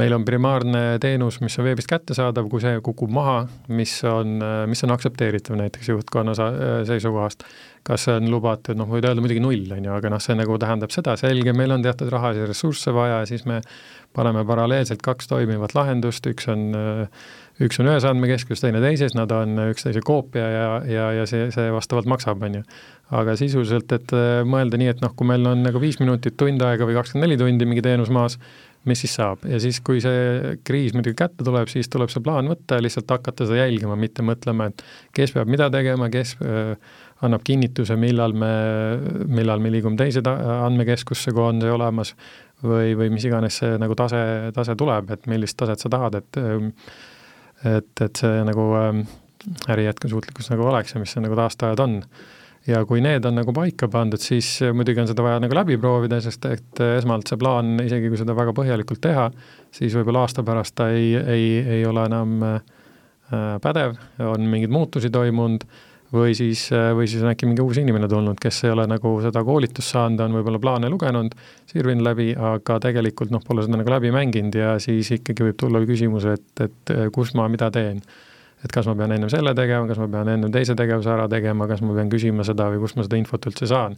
[0.00, 4.38] meil on primaarne teenus, mis on veebist kättesaadav, kui see kukub maha, mis on,
[4.70, 6.36] mis on aktsepteeritav näiteks juhtkonna
[6.88, 7.44] seisukohast
[7.86, 10.54] kas see on lubatud, noh, võid öelda muidugi null, on ju, aga noh, see nagu
[10.62, 13.58] tähendab seda, selge, meil on teatud rahalisi ressursse vaja ja siis me
[14.14, 16.68] paneme paralleelselt kaks toimivat lahendust, üks on,
[17.62, 21.72] üks on ühes andmekeskuses, teine teises, nad on üksteise koopia ja, ja, ja see, see
[21.74, 22.66] vastavalt maksab, on ju.
[23.18, 24.14] aga sisuliselt, et
[24.48, 27.40] mõelda nii, et noh, kui meil on nagu viis minutit, tund aega või kakskümmend neli
[27.40, 28.38] tundi mingi teenus maas,
[28.88, 32.50] mis siis saab ja siis, kui see kriis muidugi kätte tuleb, siis tuleb see plaan
[32.50, 34.82] võtta ja lihtsalt hakata seda jälgima, mitte mõtlema, et
[35.14, 36.74] kes peab mida tegema, kes äh,
[37.22, 38.52] annab kinnituse, millal me,
[39.30, 42.16] millal me liigume teise andmekeskusse, kui on see olemas,
[42.66, 44.22] või, või mis iganes see nagu tase,
[44.54, 46.42] tase tuleb, et millist taset sa tahad, et
[47.62, 49.04] et, et see nagu ähm,
[49.70, 52.00] äri jätkusuutlikkus nagu oleks ja mis see nagu taastajad on.
[52.66, 56.20] Ja kui need on nagu paika pandud, siis muidugi on seda vaja nagu läbi proovida,
[56.22, 59.28] sest et esmalt see plaan, isegi kui seda väga põhjalikult teha,
[59.74, 61.48] siis võib-olla aasta pärast ta ei, ei,
[61.78, 62.60] ei ole enam äh,
[63.62, 65.66] pädev, on mingeid muutusi toimunud
[66.12, 69.40] või siis, või siis on äkki mingi uus inimene tulnud, kes ei ole nagu seda
[69.46, 71.32] koolitust saanud, on võib-olla plaane lugenud,
[71.70, 75.80] sirvinud läbi, aga tegelikult noh, pole seda nagu läbi mänginud ja siis ikkagi võib tulla
[75.88, 78.02] küsimus, et, et kus ma mida teen.
[78.62, 81.68] Et kas ma pean ennem selle tegema, kas ma pean ennem teise tegevuse ära tegema,
[81.70, 83.96] kas ma pean küsima seda või kust ma seda infot üldse saan.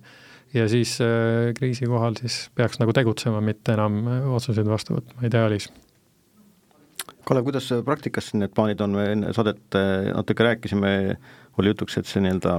[0.54, 4.04] ja siis äh, kriisi kohal siis peaks nagu tegutsema, mitte enam
[4.36, 5.26] otsuseid vastu võtma.
[5.26, 5.70] Ideaalis
[7.24, 10.90] Kalev, kuidas praktikas need plaanid on, me enne saadet äh, natuke rääkisime
[11.58, 12.58] oli jutuks, et see nii-öelda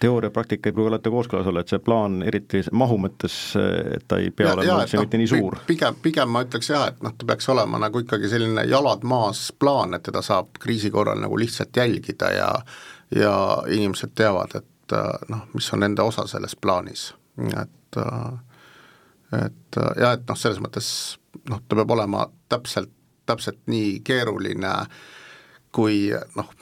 [0.00, 4.18] teooria, praktika ei pruugi alati kooskõlas olla, et see plaan eriti mahu mõttes, et ta
[4.22, 5.58] ei pea ja, olema üldse no, mitte nii suur.
[5.68, 9.48] pigem, pigem ma ütleks jah, et noh, ta peaks olema nagu ikkagi selline jalad maas
[9.58, 12.50] plaan, et teda saab kriisi korral nagu lihtsalt jälgida ja
[13.14, 13.36] ja
[13.70, 14.96] inimesed teavad, et
[15.30, 17.12] noh, mis on nende osa selles plaanis,
[17.52, 18.00] et
[19.36, 20.88] et ja et noh, selles mõttes
[21.50, 22.90] noh, ta peab olema täpselt,
[23.26, 24.72] täpselt nii keeruline,
[25.74, 26.52] kui noh,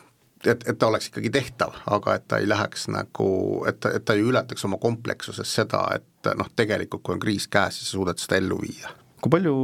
[0.46, 3.28] et, et ta oleks ikkagi tehtav, aga et ta ei läheks nagu,
[3.68, 7.78] et et ta ei ületaks oma komplekssuses seda, et noh, tegelikult kui on kriis käes,
[7.78, 8.92] siis sa suudad seda ellu viia.
[9.20, 9.56] kui palju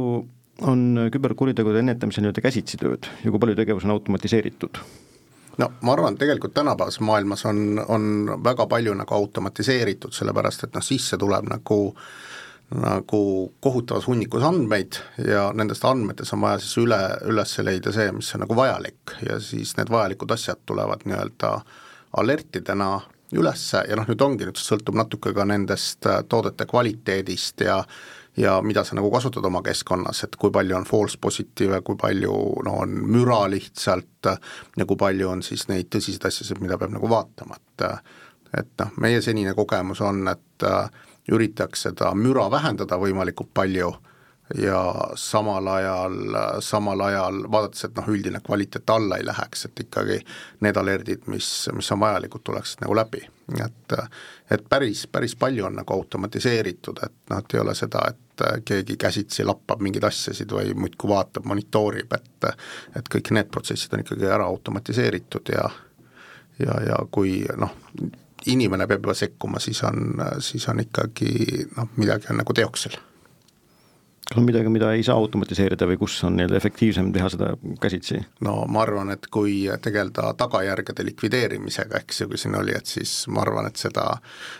[0.71, 0.81] on
[1.13, 4.81] küberkuritegude ennetamisel nii-öelda käsitsi tööd ja kui palju tegevus on automatiseeritud?
[5.61, 10.85] no ma arvan, tegelikult tänapäevases maailmas on, on väga palju nagu automatiseeritud, sellepärast et noh,
[10.85, 12.30] sisse tuleb nagu äh,
[12.75, 13.21] nagu
[13.59, 18.45] kohutavas hunnikus andmeid ja nendest andmetest on vaja siis üle, üles leida see, mis on
[18.45, 19.17] nagu vajalik.
[19.27, 21.57] Ja siis need vajalikud asjad tulevad nii-öelda
[22.21, 22.93] alertidena
[23.35, 27.83] ülesse ja noh, nüüd ongi, nüüd sõltub natuke ka nendest äh, toodete kvaliteedist ja
[28.37, 32.35] ja mida sa nagu kasutad oma keskkonnas, et kui palju on false positiive, kui palju
[32.63, 34.29] no on müra lihtsalt
[34.77, 37.83] ja kui palju on siis neid tõsiseid asjasid, mida peab nagu vaatama, et
[38.57, 40.89] et noh, meie senine kogemus on, et äh,
[41.31, 43.91] üritaks seda müra vähendada võimalikult palju
[44.57, 46.15] ja samal ajal,
[46.59, 50.17] samal ajal vaadates, et noh, üldine kvaliteet alla ei läheks, et ikkagi
[50.65, 53.21] need alerdid, mis, mis on vajalikud, tuleksid nagu läbi.
[53.63, 53.93] et,
[54.51, 58.97] et päris, päris palju on nagu automatiseeritud, et noh, et ei ole seda, et keegi
[58.97, 62.49] käsitsi lappab mingeid asjasid või muudkui vaatab, monitoorib, et
[62.95, 65.69] et kõik need protsessid on ikkagi ära automatiseeritud ja
[66.59, 67.75] ja, ja kui noh,
[68.45, 71.31] inimene peab juba sekkuma, siis on, siis on ikkagi
[71.75, 72.97] noh, midagi on nagu teoksel.
[74.31, 78.21] kas on midagi, mida ei saa automatiseerida või kus on nii-öelda efektiivsem teha seda käsitsi?
[78.47, 83.25] no ma arvan, et kui tegeleda tagajärgede likvideerimisega, eks ju, kui siin oli, et siis
[83.27, 84.07] ma arvan, et seda,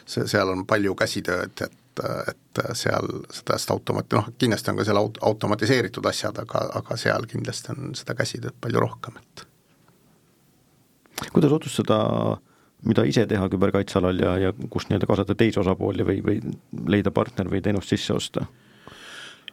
[0.05, 4.97] see, seal on palju käsitööd, et et seal sellest automati-, noh, kindlasti on ka seal
[4.97, 9.43] aut-, automatiseeritud asjad, aga, aga seal kindlasti on seda käsitööd palju rohkem, et
[11.35, 11.99] kuidas otsustada
[12.31, 12.39] äh,
[12.87, 16.39] mida ise teha küberkaitsealal ja, ja kus nii-öelda kaasata teisi osapooli või, või
[16.87, 18.45] leida partner või teenust sisse osta?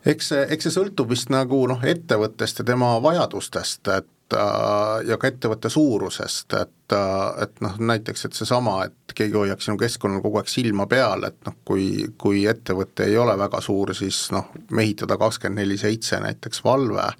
[0.07, 5.19] eks see, eks see sõltub vist nagu noh, ettevõttest ja tema vajadustest, et äh, ja
[5.21, 10.23] ka ettevõtte suurusest, et, äh, et noh, näiteks et seesama, et keegi hoiaks sinu keskkonnal
[10.25, 14.53] kogu aeg silma peal, et noh, kui, kui ettevõte ei ole väga suur, siis noh,
[14.71, 17.11] mehitada kakskümmend neli seitse näiteks valve,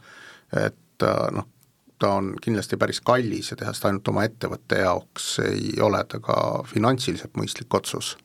[0.67, 1.51] et äh, noh,
[1.99, 6.21] ta on kindlasti päris kallis ja teha seda ainult oma ettevõtte jaoks ei ole ta
[6.23, 8.17] ka finantsiliselt mõistlik otsus.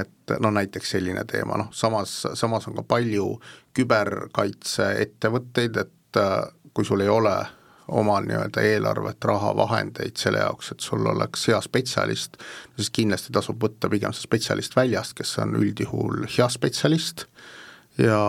[0.00, 3.40] et no näiteks selline teema, noh samas, samas on ka palju
[3.74, 6.16] küberkaitseettevõtteid, et
[6.74, 7.46] kui sul ei ole
[7.88, 12.38] omal nii-öelda eelarvet, raha, vahendeid selle jaoks, et sul oleks hea spetsialist,
[12.76, 17.26] siis kindlasti tasub võtta pigem see spetsialist väljast, kes on üldjuhul hea spetsialist
[17.98, 18.20] ja,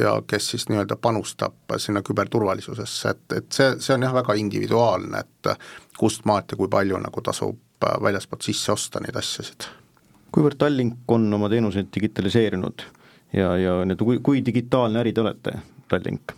[0.00, 5.24] ja kes siis nii-öelda panustab sinna küberturvalisusesse, et, et see, see on jah, väga individuaalne,
[5.24, 5.52] et
[5.98, 7.58] kust maalt ja kui palju nagu tasub
[8.02, 9.68] väljaspoolt sisse osta neid asjasid.
[10.32, 12.84] kuivõrd Tallink on oma teenuseid digitaliseerinud
[13.32, 15.56] ja, ja nii-öelda kui, kui digitaalne äri te olete,
[15.88, 16.36] Tallink?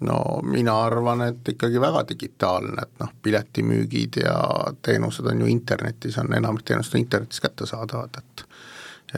[0.00, 4.36] no mina arvan, et ikkagi väga digitaalne, et noh, piletimüügid ja
[4.82, 8.44] teenused on ju internetis, on enamik teenused on internetis kättesaadavad, et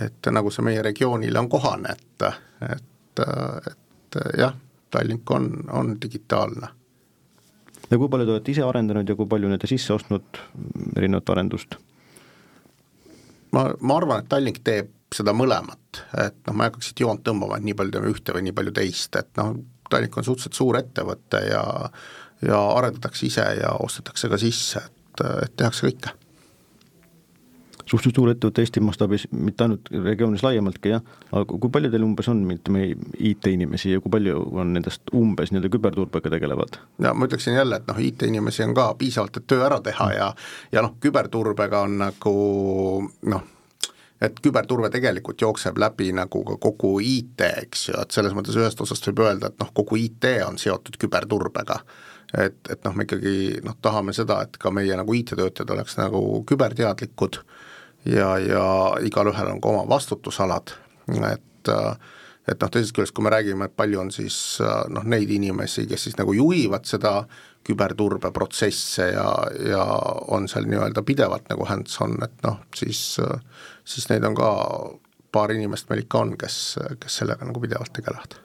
[0.01, 2.27] et nagu see meie regioonile on kohane, et,
[2.73, 4.55] et, et jah,
[4.91, 6.69] Tallink on, on digitaalne.
[7.91, 10.43] ja kui palju te olete ise arendanud ja kui palju olete sisse ostnud
[10.97, 11.77] erinevat arendust?
[13.53, 17.23] ma, ma arvan, et Tallink teeb seda mõlemat, et noh, ma ei hakkaks siit joont
[17.25, 19.55] tõmbama, et nii palju teeme ühte või nii palju teist, et noh,
[19.89, 21.63] Tallink on suhteliselt suur ettevõte ja
[22.47, 26.13] ja arendatakse ise ja ostetakse ka sisse, et, et tehakse kõike.
[27.89, 32.31] Suhteliselt suur ettevõte Eesti mastaabis, mitte ainult regioonis laiemaltki jah, aga kui palju teil umbes
[32.33, 32.85] on, ütleme,
[33.31, 36.81] IT-inimesi ja kui palju on nendest umbes nii-öelda küberturbega tegelevad?
[37.03, 40.33] ja ma ütleksin jälle, et noh, IT-inimesi on ka piisavalt, et töö ära teha ja
[40.73, 42.35] ja noh, küberturbega on nagu
[43.33, 43.47] noh,
[44.21, 48.81] et küberturve tegelikult jookseb läbi nagu ka kogu IT, eks ju, et selles mõttes ühest
[48.83, 51.81] osast võib öelda, et noh, kogu IT on seotud küberturbega.
[52.39, 56.21] et, et noh, me ikkagi noh, tahame seda, et ka meie nagu IT-töötajad oleks nagu
[56.49, 57.41] küberteadlikud
[58.05, 58.65] ja, ja
[59.05, 60.75] igalühel on ka oma vastutusalad,
[61.33, 61.73] et
[62.49, 64.37] et noh, teisest küljest, kui me räägime, et palju on siis
[64.89, 67.27] noh, neid inimesi, kes siis nagu juhivad seda
[67.69, 69.27] küberturbeprotsesse ja,
[69.69, 69.83] ja
[70.33, 73.19] on seal nii-öelda pidevalt nagu hands-on, et noh, siis
[73.85, 74.49] siis neid on ka
[75.33, 76.59] paar inimest meil ikka on, kes,
[77.03, 78.39] kes sellega nagu pidevalt tegelevad.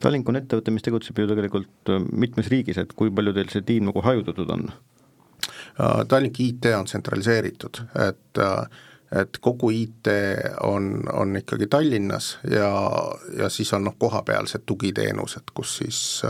[0.00, 3.66] Tallink on ettevõte, mis tegutseb ju tegelikult äh, mitmes riigis, et kui palju teil see
[3.66, 4.70] tiim nagu hajutatud on?
[5.40, 10.06] Äh, Tallinki IT on tsentraliseeritud, et äh, et kogu IT
[10.62, 12.68] on, on ikkagi Tallinnas ja,
[13.38, 16.22] ja siis on noh, kohapealsed tugiteenused, kus siis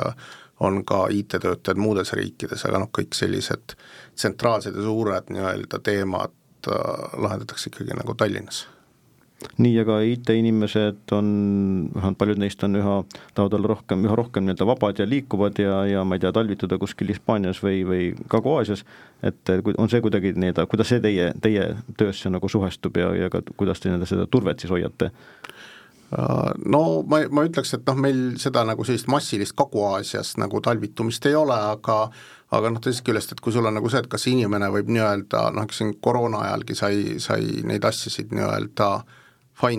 [0.64, 3.76] on ka IT-töötajad muudes riikides, aga noh, kõik sellised
[4.16, 6.32] tsentraalsed ja suured nii-öelda teemad
[6.68, 8.66] Äh, lahendatakse ikkagi nagu Tallinnas
[9.60, 11.28] nii, aga IT-inimesed on,
[11.94, 12.96] vähemalt paljud neist on üha,
[13.34, 16.78] tahavad olla rohkem, üha rohkem nii-öelda vabad ja liikuvad ja, ja ma ei tea, talvitada
[16.80, 18.84] kuskil Hispaanias või, või Kagu-Aasias,
[19.26, 23.42] et on see kuidagi nii-öelda, kuidas see teie, teie töösse nagu suhestub ja, ja ka
[23.56, 25.10] kuidas te nii-öelda seda turvet siis hoiate?
[26.10, 31.30] Äh, no ma, ma ütleks, et noh, meil seda nagu sellist massilist Kagu-Aasias nagu talvitumist
[31.30, 32.02] ei ole, aga
[32.50, 35.46] aga noh, teisest küljest, et kui sul on nagu see, et kas inimene võib nii-öelda
[35.54, 39.19] noh, eks siin koroona ajalgi sai, sai neid asjasid nii-öelda fine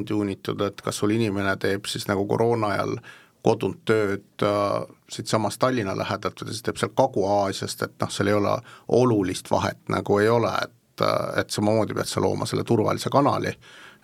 [0.05, 2.97] tune itud, et kas sul inimene teeb siis nagu koroona ajal
[3.41, 8.29] kodunt tööd äh, siitsamast Tallinna lähedalt või ta siis teeb seal Kagu-Aasiast, et noh, seal
[8.29, 8.53] ei ole
[8.87, 13.53] olulist vahet nagu ei ole, et äh, et samamoodi pead sa looma selle turvalise kanali,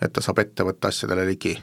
[0.01, 1.57] et ta saab ettevõtte asjadele ligi.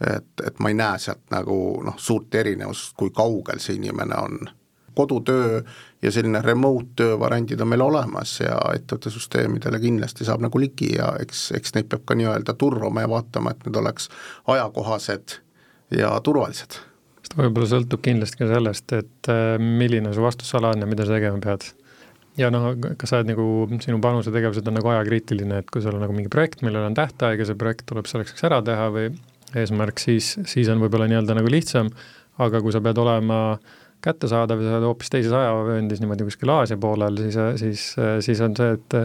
[0.00, 4.40] et, et ma ei näe sealt nagu noh, suurt erinevust, kui kaugel see inimene on
[4.94, 5.62] kodutöö
[6.04, 10.90] ja selline remote töö variandid on meil olemas ja ettevõtte süsteemidele kindlasti saab nagu ligi
[10.98, 14.10] ja eks, eks neid peab ka nii-öelda turvama ja vaatama, et need oleks
[14.52, 15.38] ajakohased
[15.96, 16.80] ja turvalised.
[17.22, 21.16] sest võib-olla sõltub kindlasti ka sellest, et äh, milline su vastusala on ja mida sa
[21.16, 21.70] tegema pead.
[22.40, 23.46] ja noh, kas sa oled nagu,
[23.84, 26.98] sinu panuse tegevused on nagu ajakriitiline, et kui sul on nagu mingi projekt, millel on
[26.98, 29.14] tähtaeg ja see projekt tuleb selleks ära teha või
[29.54, 31.88] eesmärk, siis, siis on võib-olla nii-öelda nagu lihtsam,
[32.42, 36.52] aga kui sa pead olema äh, kättesaadav ja sa oled hoopis teises ajavööndis niimoodi kuskil
[36.54, 37.86] Aasia poolel, siis, siis,
[38.26, 39.00] siis on see, et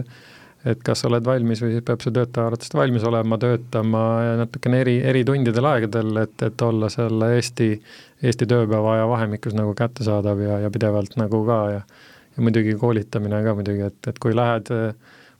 [0.68, 4.00] et kas sa oled valmis või siis peab see töötaja arvatavasti valmis olema töötama
[4.42, 7.70] natukene eri, eri tundidel aegadel, et, et olla selle Eesti,
[8.20, 11.80] Eesti tööpäeva aja vahemikus nagu kättesaadav ja, ja pidevalt nagu ka ja
[12.36, 14.70] ja muidugi koolitamine ka muidugi, et, et kui lähed,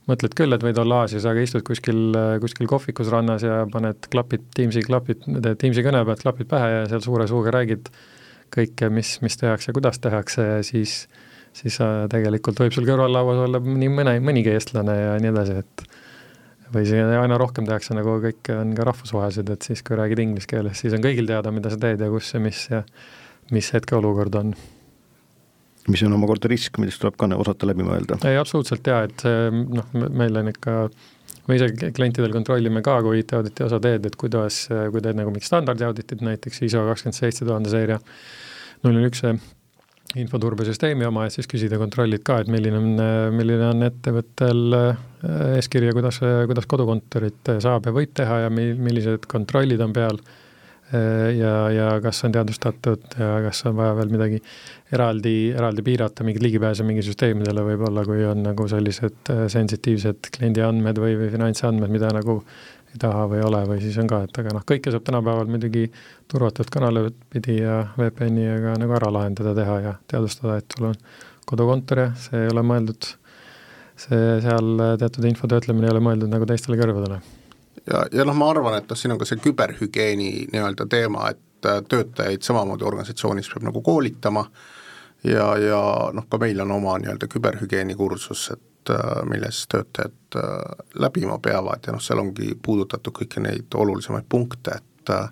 [0.09, 2.01] mõtled küll, et võid olla Aasias, aga istud kuskil,
[2.43, 5.23] kuskil kohvikus rannas ja paned klapid, Teamsi klapid,
[5.61, 7.91] Teamsi kõne pealt klapid pähe ja seal suure suuga räägid
[8.51, 11.05] kõike, mis, mis tehakse, kuidas tehakse ja siis,
[11.57, 15.85] siis äh, tegelikult võib sul kõrvallauas olla nii mõne, mõnigi eestlane ja nii edasi, et
[16.71, 20.47] või see aina rohkem tehakse nagu kõik on ka rahvusvahelised, et siis kui räägid inglise
[20.49, 22.83] keeles, siis on kõigil teada, mida sa teed ja kus ja mis ja
[23.51, 24.53] mis hetkeolukord on.
[25.89, 28.19] mis on omakorda risk, millest tuleb ka osata läbi mõelda.
[28.27, 30.77] ei, absoluutselt jaa, et see noh, meil on ikka
[31.47, 35.49] me ise klientidel kontrollime ka, kui IT-auditi osa teed, et kuidas, kui teed nagu mingit
[35.49, 37.97] standardiauditit, näiteks ISO kakskümmend seitse tuhande seeria,
[38.85, 39.25] null üks
[40.21, 42.89] infoturbesüsteemi oma, et siis küsida, kontrollid ka, et milline on,
[43.35, 44.61] milline on ettevõttel,
[45.55, 50.19] eeskirja, kuidas, kuidas kodukontorit saab ja võib teha ja mi-, millised kontrollid on peal
[50.91, 54.41] ja, ja kas on teadvustatud ja kas on vaja veel midagi
[54.91, 60.99] eraldi, eraldi piirata, mingit ligipääsu mingi süsteemidele võib-olla, kui on nagu sellised sensitiivsed kliendi andmed
[60.99, 62.41] või, või finantsandmed, mida nagu
[62.91, 65.51] ei taha või ei ole või siis on ka, et aga noh, kõike saab tänapäeval
[65.51, 65.85] muidugi
[66.31, 70.97] turvatud kanalit pidi ja VPN-iga nagu ära lahendada, teha ja teadvustada, et sul on
[71.47, 73.13] kodukontor ja see ei ole mõeldud,
[74.05, 77.21] see seal teatud info töötlemine ei ole mõeldud nagu teistele kõrvadele.
[77.87, 81.47] Ja, ja noh, ma arvan, et noh, siin on ka see küberhügieeni nii-öelda teema, et
[81.61, 84.45] töötajaid samamoodi organisatsioonis peab nagu koolitama.
[85.23, 85.81] Ja, ja
[86.13, 90.41] noh, ka meil on oma nii-öelda küberhügieeni kursus, et Äh, milles töötajad äh,
[90.93, 91.79] läbima peavad.
[91.87, 95.27] Ja noh, seal ongi puudutatud kõiki neid olulisemaid punkte, et äh,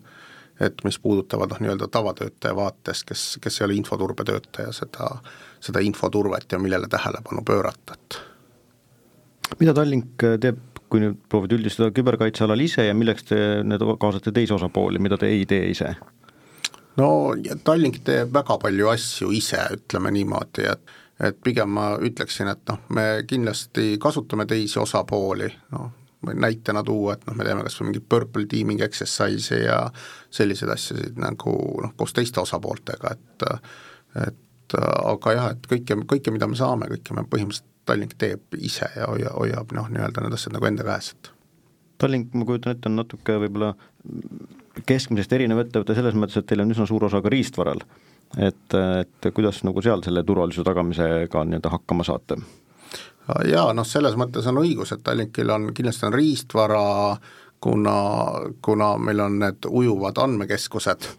[0.60, 5.08] et mis puudutavad noh, nii-öelda tavatöötaja vaatest, kes, kes ei ole infoturbetöötaja, seda,
[5.64, 8.18] seda infoturvet ja millele tähelepanu pöörata, et
[9.62, 10.60] mida Tallink teeb,
[10.90, 15.30] kui nüüd proovida üldistada küberkaitsealal ise ja milleks te need kaasate teisi osapooli, mida te
[15.32, 15.94] ei tee ise?
[17.00, 17.10] no
[17.64, 22.78] Tallink teeb väga palju asju ise, ütleme niimoodi, et et pigem ma ütleksin, et noh,
[22.96, 25.90] me kindlasti kasutame teisi osapooli, noh,
[26.26, 29.82] võin näitena tuua, et noh, me teeme kas või mingit purple teaming exercise'i ja
[30.32, 33.50] selliseid asjasid nagu noh, koos teiste osapooltega, et
[34.28, 38.88] et aga jah, et kõike, kõike, mida me saame, kõike me põhimõtteliselt Tallink teeb ise
[38.96, 41.32] ja hoia, hoiab noh, nii-öelda need asjad nagu enda käes, et.
[42.00, 43.74] Tallink, ma kujutan ette, on natuke võib-olla
[44.88, 47.82] keskmisest erinev ettevõte selles mõttes, et teil on üsna suur osa ka riistvaral.
[48.38, 52.38] Et, et kuidas nagu seal selle turvalisuse tagamisega nii-öelda hakkama saate?
[53.46, 56.84] jaa, noh selles mõttes on õigus, et Tallinkil on, kindlasti on riistvara,
[57.62, 57.96] kuna,
[58.66, 61.10] kuna meil on need ujuvad andmekeskused,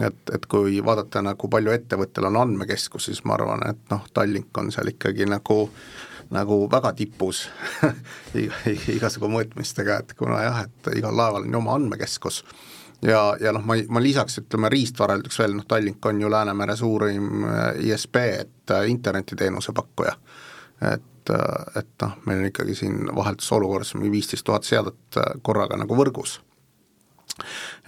[0.00, 4.58] et, et kui vaadata nagu palju ettevõttel on andmekeskus, siis ma arvan, et noh, Tallink
[4.58, 5.58] on seal ikkagi nagu
[6.32, 7.46] nagu väga tipus
[8.96, 12.42] igasugu mõõtmistega, et kuna jah, et igal laeval on ju oma andmekeskus
[13.02, 16.76] ja, ja noh, ma, ma lisaks ütleme riistvara ütleks veel, noh Tallink on ju Läänemere
[16.78, 20.14] suurim äh, ISP, et äh, internetiteenuse pakkuja.
[20.92, 25.98] et, äh, et noh, meil on ikkagi siin vahetusolukorras mingi viisteist tuhat seadet korraga nagu
[25.98, 26.40] võrgus.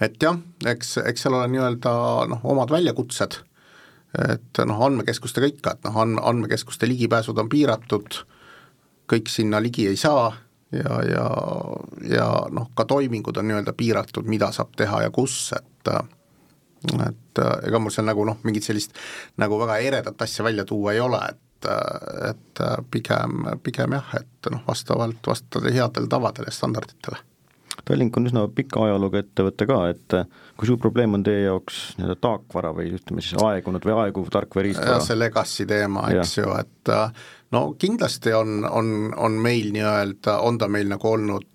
[0.01, 1.91] et jah, eks, eks seal ole nii-öelda
[2.31, 3.41] noh, omad väljakutsed,
[4.29, 8.23] et noh, andmekeskustega ikka, et noh, and-, andmekeskuste ligipääsud on piiratud,
[9.09, 10.29] kõik sinna ligi ei saa
[10.71, 11.25] ja, ja,
[12.09, 15.93] ja noh, ka toimingud on nii-öelda piiratud, mida saab teha ja kus, et
[16.85, 18.93] et ega mul seal nagu noh, mingit sellist
[19.41, 21.69] nagu väga eredat asja välja tuua ei ole, et,
[22.29, 22.61] et
[22.93, 27.23] pigem, pigem jah, et noh, vastavalt, vastavalt headele tavadele ja standarditele
[27.85, 30.15] Tallink on üsna pika ajalooga ettevõte ka, et
[30.57, 34.65] kui suur probleem on teie jaoks nii-öelda taakvara või ütleme siis aegunud või aeguv tarkvara
[34.69, 35.01] riistvara?
[35.05, 36.93] see legacy teema, eks ju, et
[37.55, 41.47] no kindlasti on, on, on meil nii-öelda, on ta meil nagu olnud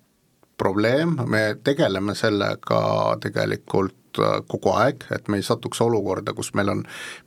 [0.61, 2.81] probleem, me tegeleme sellega
[3.21, 3.97] tegelikult
[4.51, 6.81] kogu aeg, et me ei satuks olukorda, kus meil on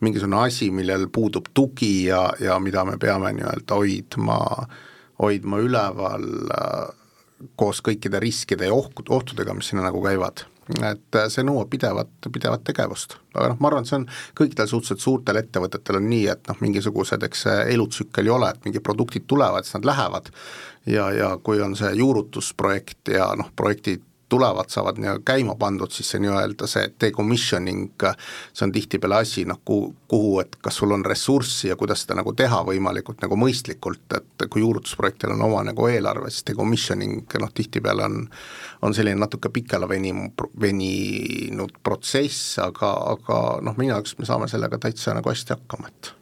[0.04, 4.38] mingisugune asi, millel puudub tugi ja, ja mida me peame nii-öelda hoidma,
[5.22, 6.92] hoidma üleval äh,
[7.56, 10.44] koos kõikide riskide ja ohk-, ohtudega, mis sinna nagu käivad.
[10.88, 13.18] Et see nõuab pidevat, pidevat tegevust.
[13.34, 14.06] aga noh, ma arvan, et see on
[14.40, 18.64] kõikidel suhteliselt suurtel ettevõtetel on nii, et noh, mingisugused, eks see elutsükkel ei ole, et
[18.68, 20.30] mingid produktid tulevad, siis nad lähevad
[20.86, 26.10] ja, ja kui on see juurutusprojekt ja noh, projektid tulevad, saavad nii-öelda käima pandud, siis
[26.14, 28.06] see nii-öelda see decommissioning,
[28.52, 32.16] see on tihtipeale asi noh, kuhu, kuhu, et kas sul on ressurssi ja kuidas seda
[32.18, 37.52] nagu teha võimalikult nagu mõistlikult, et kui juurutusprojektil on oma nagu eelarve, siis decommissioning noh,
[37.54, 38.20] tihtipeale on
[38.84, 40.28] on selline natuke pikale venim-,
[40.60, 46.12] veninud protsess, aga, aga noh, minu jaoks me saame sellega täitsa nagu hästi hakkama, et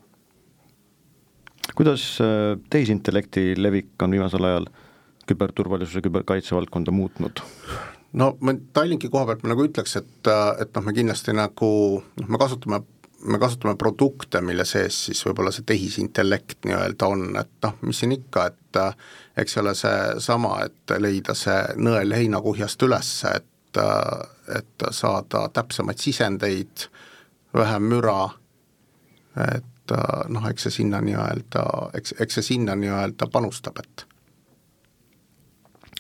[1.79, 4.67] kuidas äh, tehisintellekti levik on viimasel ajal
[5.29, 7.45] küberturvalisuse, küberkaitse valdkonda muutnud?
[8.13, 11.71] no ma Tallinki koha pealt ma nagu ütleks, et, et noh, me kindlasti nagu
[12.03, 12.83] noh, me kasutame
[13.23, 18.15] me kasutame produkte, mille sees siis võib-olla see tehisintellekt nii-öelda on, et noh, mis siin
[18.17, 18.81] ikka, et
[19.39, 23.81] eks ole seesama, et leida see nõel heinakuhjast üles, et,
[24.57, 26.89] et saada täpsemaid sisendeid,
[27.55, 28.19] vähem müra,
[29.55, 29.97] et
[30.33, 31.67] noh, eks see sinna nii-öelda,
[31.99, 34.07] eks, eks see sinna nii-öelda panustab, et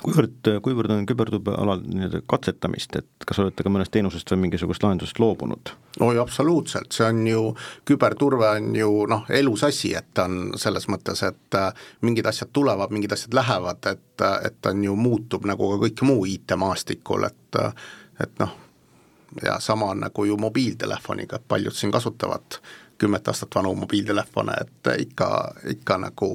[0.02, 4.84] kuivõrd, kuivõrd on küberturbe alal nii-öelda katsetamist, et kas olete ka mõnest teenusest või mingisugust
[4.84, 5.74] lahendusest loobunud?
[6.00, 7.44] oi, absoluutselt, see on ju,
[7.88, 12.94] küberturve on ju noh, elus asi, et on selles mõttes, et äh, mingid asjad tulevad,
[12.94, 17.62] mingid asjad lähevad, et, et on ju, muutub nagu ka kõik muu IT-maastikul, et
[18.22, 18.52] et noh,
[19.42, 22.60] ja sama on nagu ju mobiiltelefoniga, et paljud siin kasutavad
[23.02, 25.28] kümmet aastat vanu mobiiltelefone, et ikka,
[25.74, 26.28] ikka nagu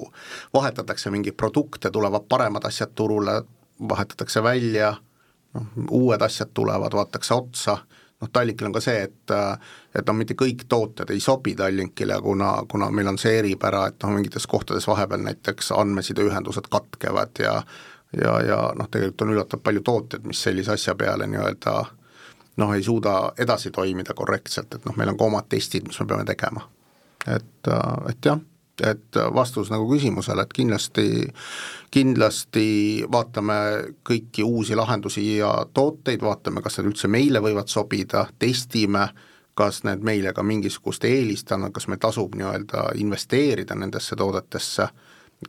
[0.53, 3.41] vahetatakse mingeid produkte, tulevad paremad asjad turule,
[3.90, 4.96] vahetatakse välja,
[5.54, 7.78] noh, uued asjad tulevad, vaadatakse otsa
[8.22, 9.34] noh, Tallinkil on ka see, et
[9.96, 14.02] et noh, mitte kõik tooted ei sobi Tallinkile, kuna, kuna meil on see eripära, et
[14.04, 17.62] noh, mingites kohtades vahepeal näiteks andmesideühendused katkevad ja
[18.16, 21.74] ja, ja noh, tegelikult on üllatavalt palju tooteid, mis sellise asja peale nii-öelda
[22.58, 26.08] noh, ei suuda edasi toimida korrektselt, et noh, meil on ka omad testid, mis me
[26.08, 26.64] peame tegema.
[27.28, 27.74] et,
[28.10, 28.40] et jah
[28.84, 31.08] et vastus nagu küsimusele, et kindlasti,
[31.94, 32.68] kindlasti
[33.12, 33.58] vaatame
[34.08, 39.08] kõiki uusi lahendusi ja tooteid, vaatame, kas need üldse meile võivad sobida, testime,
[39.58, 44.88] kas need meile ka mingisugust eelist annavad, kas meil tasub nii-öelda investeerida nendesse toodetesse,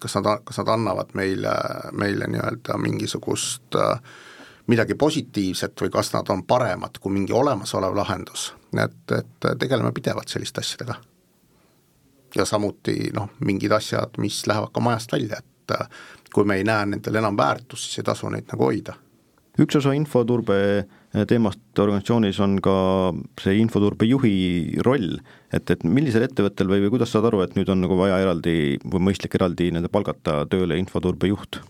[0.00, 1.52] kas nad, kas nad annavad meile,
[1.92, 3.76] meile nii-öelda mingisugust
[4.68, 10.28] midagi positiivset või kas nad on paremad kui mingi olemasolev lahendus, et, et tegeleme pidevalt
[10.28, 11.00] selliste asjadega
[12.38, 15.88] ja samuti noh, mingid asjad, mis lähevad ka majast välja, et äh,
[16.34, 18.96] kui me ei näe nendel enam väärtust, siis ei tasu neid nagu hoida.
[19.58, 22.76] üks osa infoturbe äh, teemast organisatsioonis on ka
[23.42, 25.18] see infoturbe juhi roll,
[25.52, 28.78] et, et millisel ettevõttel või, või kuidas saad aru, et nüüd on nagu vaja eraldi
[28.84, 31.60] või mõistlik eraldi nii-öelda palgata tööle infoturbe juht?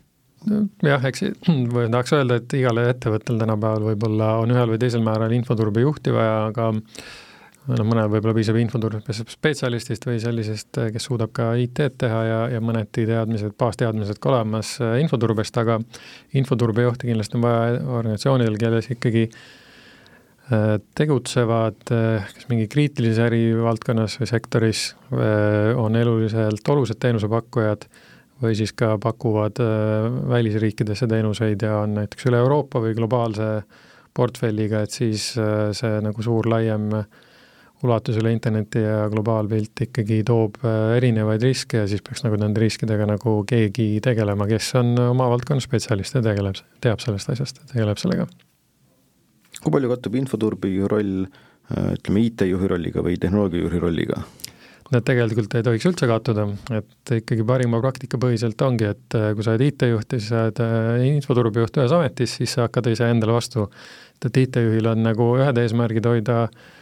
[0.85, 1.25] jah, eks
[1.75, 6.15] või tahaks öelda, et igale ettevõttel tänapäeval võib-olla on ühel või teisel määral infoturbe juhti
[6.15, 6.71] vaja, aga
[7.69, 13.05] noh, mõnel võib-olla piisab infoturbespetsialistist või sellisest, kes suudab ka IT-d teha ja, ja mõneti
[13.09, 15.79] teadmised, baasteadmised ka olemas äh, infoturbest, aga
[16.39, 24.31] infoturbejuhti kindlasti on vaja organisatsioonidel, kelles ikkagi äh, tegutsevad äh, kas mingi kriitilises ärivaldkonnas või
[24.33, 24.87] sektoris,
[25.79, 27.89] on eluliselt olulised teenusepakkujad
[28.39, 29.59] või siis ka pakuvad
[30.31, 33.49] välisriikidesse teenuseid ja on näiteks üle Euroopa või globaalse
[34.15, 37.09] portfelliga, et siis see nagu suur laiem äh,
[37.87, 42.63] ulatus üle interneti ja globaalpilt ikkagi toob äh, erinevaid riske ja siis peaks nagu nende
[42.63, 47.75] riskidega nagu keegi tegelema, kes on oma valdkonna spetsialist ja tegeleb, teab sellest asjast ja
[47.75, 48.27] tegeleb sellega.
[49.59, 54.23] kui palju kattub infoturbi roll äh, ütleme, IT-juhi rolliga või tehnoloogiajuhi rolliga?
[54.89, 59.47] Need tegelikult ei tohiks üldse kattuda, et ikkagi parima praktika põhiselt ongi, et äh, kui
[59.47, 63.69] sa oled IT-juht ja siis sa oled infoturbejuht ühes ametis, siis sa hakkad iseendale vastu.
[64.25, 66.75] et IT-juhil on nagu ühed eesmärgid hoida äh,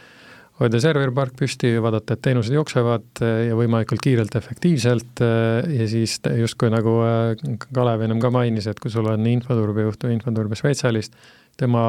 [0.57, 6.17] hoida serveripark püsti, vaadata, et teenused jooksevad eh, ja võimalikult kiirelt, efektiivselt eh, ja siis
[6.41, 7.43] justkui nagu eh,
[7.75, 11.15] Kalev ennem ka mainis, et kui sul on infoturbejuht või infoturbespetsialist,
[11.57, 11.83] tema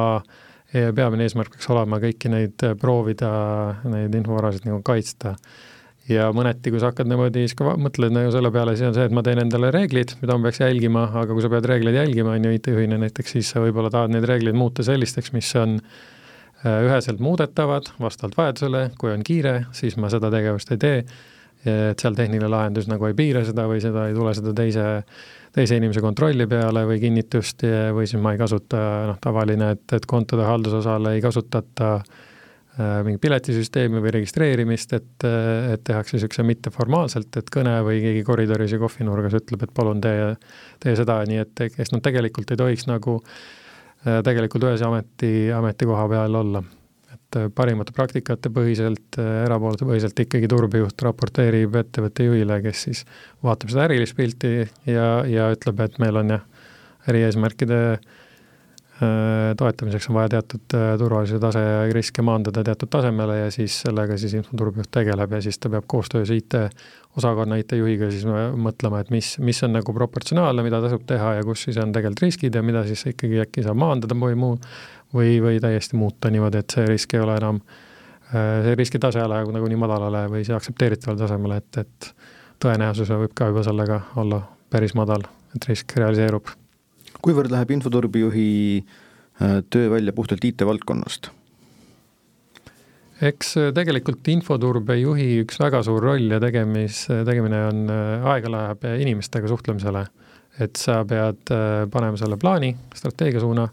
[0.68, 3.30] peamine eesmärk peaks olema kõiki neid proovida,
[3.88, 5.30] neid infovarasid nagu kaitsta.
[6.12, 9.06] ja mõneti, kui sa hakkad niimoodi, siis ka mõtled nagu selle peale, siis on see,
[9.08, 12.36] et ma teen endale reeglid, mida ma peaks jälgima, aga kui sa pead reegleid jälgima,
[12.36, 16.17] on ju, IT-juhina näiteks, siis sa võib-olla tahad neid reegleid muuta sellisteks, mis on äh,
[16.66, 21.02] üheselt muudetavad vastavalt vajadusele, kui on kiire, siis ma seda tegevust ei tee,
[21.68, 24.86] et seal tehniline lahendus nagu ei piira seda või seda ei tule seda teise,
[25.54, 27.62] teise inimese kontrolli peale või kinnitust
[27.94, 28.80] või siis ma ei kasuta,
[29.11, 35.28] noh, tavaline, et, et kontode haldusosale ei kasutata äh, mingi piletisüsteemi või registreerimist, et,
[35.74, 40.34] et tehakse niisuguse mitteformaalselt, et kõne või keegi koridoris ja kohvinurgas ütleb, et palun tee,
[40.82, 43.67] tee seda, nii et eks nad tegelikult ei tohiks nagu äh, Äh,
[44.05, 46.62] tegelikult ühes ameti, ametikoha peal olla.
[47.09, 53.05] et äh, parimate praktikate põhiselt, äh, erapooletu põhiselt ikkagi turbejuht raporteerib ettevõtte juhile, kes siis
[53.44, 54.53] vaatab seda ärilist pilti
[54.86, 56.44] ja, ja ütleb, et meil on jah,
[57.09, 57.80] ärieesmärkide
[58.99, 64.34] toetamiseks on vaja teatud turvalisuse tase ja riske maandada teatud tasemele ja siis sellega siis
[64.40, 66.57] infoturbejuht tegeleb ja siis ta peab koostöös IT
[67.18, 71.66] osakonna IT-juhiga siis mõtlema, et mis, mis on nagu proportsionaalne, mida tasub teha ja kus
[71.66, 74.59] siis on tegelikult riskid ja mida siis ikkagi äkki saab maandada või muu,
[75.14, 77.61] või, või täiesti muuta niimoodi, et see risk ei ole enam,
[78.30, 82.12] äh, see riskitase ei lähe nagu nii madalale või see aktsepteeritavale tasemele, et, et
[82.62, 85.26] tõenäosus võib ka juba sellega olla päris madal,
[85.57, 86.55] et risk realiseerub.
[87.22, 88.50] Kuivõrd läheb infoturbijuhi
[88.84, 91.32] äh, töö välja puhtalt IT-valdkonnast?
[93.24, 98.52] eks äh, tegelikult infoturbe juhi üks väga suur roll ja tegemis, tegemine on, äh, aega
[98.54, 100.06] läheb inimestega suhtlemisele.
[100.58, 103.68] et sa pead äh, panema selle plaani, strateegiasuuna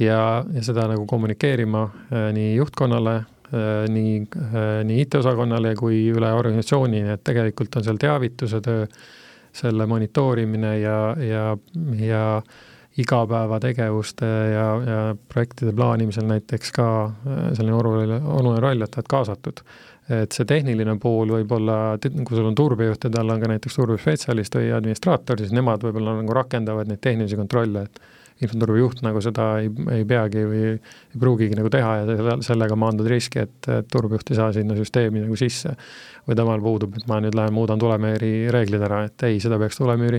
[0.00, 1.82] ja, ja seda nagu kommunikeerima
[2.32, 3.18] nii juhtkonnale,
[3.92, 4.14] nii,
[4.88, 8.88] nii IT-osakonnale kui üle organisatsiooni, nii et tegelikult on seal teavituse töö,
[9.56, 11.44] selle monitoorimine ja, ja,
[12.00, 12.24] ja
[12.96, 15.00] igapäevategevuste ja, ja
[15.32, 19.62] projektide plaanimisel näiteks ka äh, selline oluline, oluline roll, et oled kaasatud.
[20.06, 24.54] et see tehniline pool võib-olla, kui sul on turbejuht ja tal on ka näiteks turbespetsialist
[24.54, 27.98] või administraator, siis nemad võib-olla nagu rakendavad neid tehnilisi kontrolle, et
[28.42, 33.08] infoturbe juht nagu seda ei, ei peagi või ei pruugigi nagu teha ja sellega maandad
[33.10, 35.76] riski, et, turbejuht ei saa sinna süsteemi nagu sisse.
[36.26, 39.78] või temal puudub, et ma nüüd lähen muudan tulemüüri reeglid ära, et ei, seda peaks
[39.78, 40.18] tulemüüri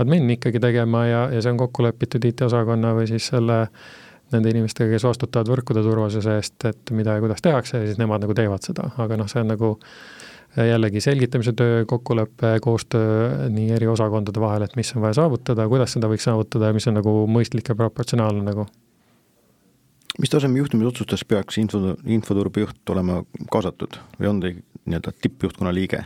[0.00, 3.66] admin ikkagi tegema ja, ja see on kokku lepitud IT-osakonna või siis selle
[4.32, 8.24] nende inimestega, kes vastutavad võrkude turvalisuse eest, et mida ja kuidas tehakse ja siis nemad
[8.24, 9.74] nagu teevad seda, aga noh, see on nagu
[10.56, 15.96] jällegi selgitamise töö, kokkulepe, koostöö nii eri osakondade vahel, et mis on vaja saavutada, kuidas
[15.96, 18.66] seda võiks saavutada ja mis on nagu mõistlik ja proportsionaalne nagu.
[20.20, 26.04] mis taseme juhtimisotsustes peaks info, infoturbe juht olema kaasatud või on ta nii-öelda tippjuhtkonna liige?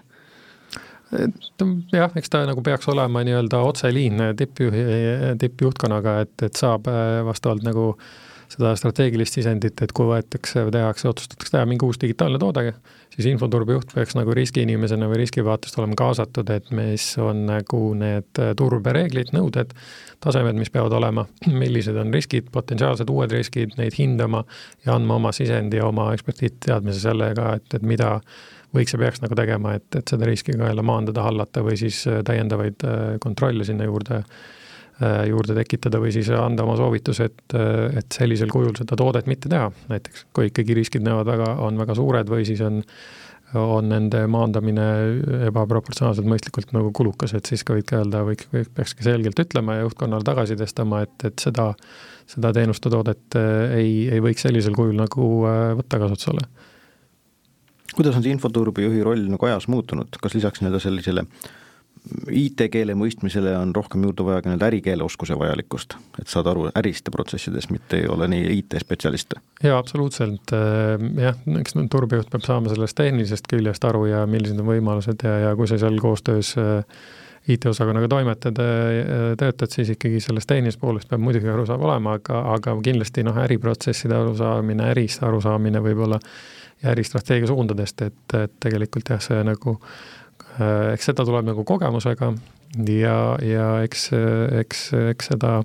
[1.12, 4.86] et jah, eks ta nagu peaks olema nii-öelda otseliin tippjuhi,
[5.38, 7.94] tippjuhtkonnaga, et, et saab äh, vastavalt nagu
[8.52, 12.72] seda strateegilist sisendit, et kui võetakse või tehakse, otsustatakse teha mingi uus digitaalne toode,
[13.14, 19.32] siis infoturbejuht peaks nagu riskiinimesena või riskivaatest olema kaasatud, et mis on nagu need turbereeglid,
[19.36, 19.72] nõuded,
[20.24, 21.26] tasemed, mis peavad olema,
[21.62, 24.44] millised on riskid, potentsiaalsed uued riskid, neid hindama
[24.86, 28.18] ja andma oma sisendi ja oma ekspertiiteadmise sellega, et, et mida
[28.76, 32.02] võiks ja peaks nagu tegema, et, et seda riski ka jälle maandada, hallata või siis
[32.26, 32.84] täiendavaid
[33.22, 34.56] kontrolle sinna juurde Äh,
[35.04, 39.50] juurde tekitada või siis anda oma soovituse, et, äh, et sellisel kujul seda toodet mitte
[39.52, 42.82] teha, näiteks kui ikkagi riskid näevad väga, on väga suured või siis on
[43.56, 44.84] on nende maandamine
[45.46, 50.26] ebaproportsionaalselt mõistlikult nagu kulukas, et siis ka võidki öelda, võiks, peakski selgelt ütlema ja juhtkonnale
[50.26, 51.68] tagasi tõstama, et, et seda,
[52.26, 55.28] seda teenust ja toodet äh, ei, ei võiks sellisel kujul nagu
[55.78, 56.48] võtta kasutusele.
[57.94, 61.54] kuidas on see infoturbejuhi roll nagu ajas muutunud, kas lisaks nii-öelda sellisele äh,
[62.30, 67.10] IT-keele mõistmisele on rohkem juurde vaja ka nii-öelda ärikeele oskuse vajalikkust, et saada aru äriste
[67.14, 69.36] protsessidest, mitte ei ole nii IT-spetsialist?
[69.62, 74.70] jaa, absoluutselt, äh, jah, eks turbejuht peab saama sellest tehnilisest küljest aru ja millised on
[74.70, 77.06] võimalused ja, ja kui sa seal koostöös äh,
[77.48, 82.76] IT-osakonnaga toimetad, äh, töötad, siis ikkagi sellest tehnilisest poolest peab muidugi arusaam olema, aga, aga
[82.82, 86.20] kindlasti noh, äriprotsesside arusaamine, ärist arusaamine võib-olla
[86.82, 90.15] ja äristrateegia suundadest, et, et tegelikult jah, see nagu äh,
[90.92, 92.32] eks seda tuleb nagu kogemusega
[92.88, 94.10] ja, ja eks,
[94.60, 94.82] eks,
[95.12, 95.58] eks seda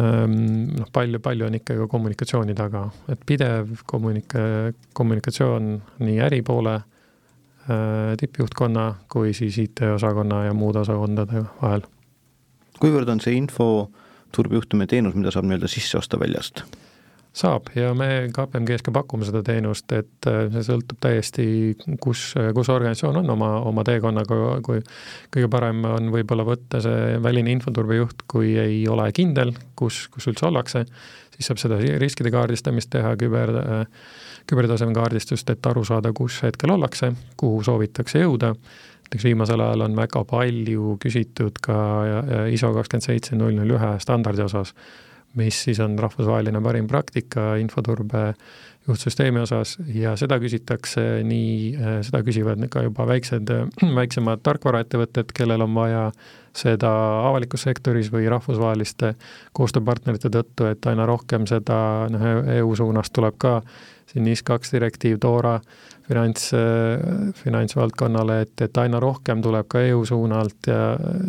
[0.00, 0.36] ähm,
[0.76, 5.70] noh, palju, palju on ikka ka kommunikatsiooni taga, et pidev kommunika-, kommunikatsioon
[6.04, 6.76] nii äripoole,
[7.66, 11.86] äh, tippjuhtkonna kui siis IT-osakonna ja muude osakondade vahel.
[12.80, 13.90] kuivõrd on see info
[14.36, 16.64] turbejuhtumine teenus, mida saab nii-öelda sisse osta väljast?
[17.36, 21.46] Saab ja me KPMG-s ka pakume seda teenust, et äh, see sõltub täiesti,
[22.02, 24.80] kus, kus organisatsioon on oma, oma teekonnaga, kui
[25.34, 30.48] kõige parem on võib-olla võtta see väline infoturbejuht, kui ei ole kindel, kus, kus üldse
[30.48, 30.86] ollakse,
[31.36, 33.52] siis saab seda riskide kaardistamist teha, küber,
[34.48, 38.54] kübertaseme kaardistust, et aru saada, kus hetkel ollakse, kuhu soovitakse jõuda,
[39.06, 41.76] näiteks viimasel ajal on väga palju küsitud ka
[42.50, 44.72] ISO kakskümmend seitse null null ühe standardi osas
[45.36, 48.32] mis siis on rahvusvaheline parim praktika infoturbe
[48.86, 49.76] juhtsüsteemi osas.
[49.94, 51.74] Ja seda küsitakse nii,
[52.06, 53.50] seda küsivad ka juba väiksed,
[53.98, 56.04] väiksemad tarkvaraettevõtted, kellel on vaja
[56.56, 56.90] seda
[57.26, 59.14] avalikus sektoris või rahvusvaheliste
[59.56, 61.78] koostööpartnerite tõttu, et aina rohkem seda,
[62.12, 62.26] noh,
[62.56, 63.58] EU suunast tuleb ka
[64.06, 65.56] siin NIS kaks direktiiv, DORA
[66.06, 66.50] finants,
[67.40, 70.80] finantsvaldkonnale, et, et aina rohkem tuleb ka EU suunalt ja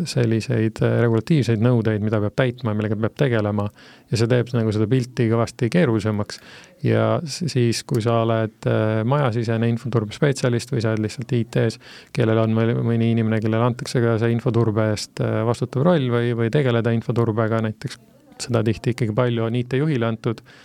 [0.06, 3.66] selliseid regulatiivseid nõudeid, mida peab täitma ja millega peab tegelema,
[4.10, 6.40] ja see teeb nagu seda pilti kõvasti keerulisemaks.
[6.86, 11.80] ja siis, kui sa oled äh, majasisene infoturbespetsialist või sa oled lihtsalt IT-s,
[12.14, 16.54] kellel on mõni inimene, kellele antakse ka see infoturbe eest äh, vastutav roll või, või
[16.54, 17.98] tegeleda infoturbega näiteks,
[18.46, 20.64] seda tihti ikkagi palju on IT-juhile antud Äh,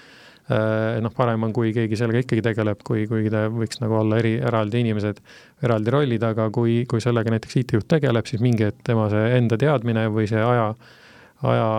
[0.49, 4.33] noh, parem on, kui keegi sellega ikkagi tegeleb, kui, kuigi ta võiks nagu olla eri,
[4.43, 5.21] eraldi inimesed,
[5.63, 9.59] eraldi rollid, aga kui, kui sellega näiteks IT-juht tegeleb, siis mingi hetk tema see enda
[9.59, 10.73] teadmine või see aja,
[11.47, 11.69] aja,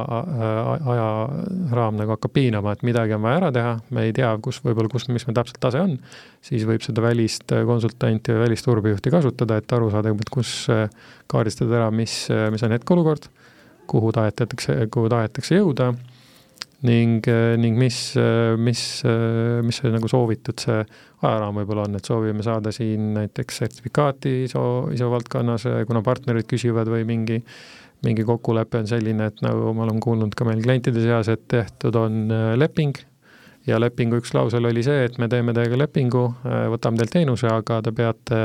[0.94, 4.88] ajaraam nagu hakkab piinama, et midagi on vaja ära teha, me ei tea, kus võib-olla,
[4.92, 5.98] kus, mis meil täpselt tase on,
[6.44, 10.56] siis võib seda välist konsultanti või välist turbejuhti kasutada, et aru saada, et kus
[11.28, 12.22] kaardistada ära, mis,
[12.54, 13.28] mis on hetkeolukord,
[13.92, 15.92] kuhu tahetakse, kuhu tahetakse jõuda
[16.82, 20.82] ning, äh, ning mis, äh, mis, äh, mis see nagu soovitud see
[21.24, 26.90] ajaraam võib-olla on, et soovime saada siin näiteks sertifikaati ISO, ISO valdkonnas, kuna partnerid küsivad
[26.92, 27.38] või mingi,
[28.04, 31.96] mingi kokkulepe on selline, et nagu ma olen kuulnud ka meil klientide seas, et tehtud
[31.96, 32.26] on
[32.60, 32.98] leping.
[33.64, 36.26] Ja lepingu üks klausel oli see, et me teeme teiega lepingu,
[36.74, 38.40] võtame teilt teenuse, aga te peate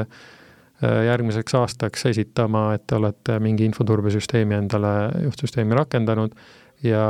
[0.79, 4.93] järgmiseks aastaks esitama, et te olete mingi infoturbesüsteemi endale,
[5.25, 6.37] juhtsüsteemi rakendanud
[6.83, 7.03] ja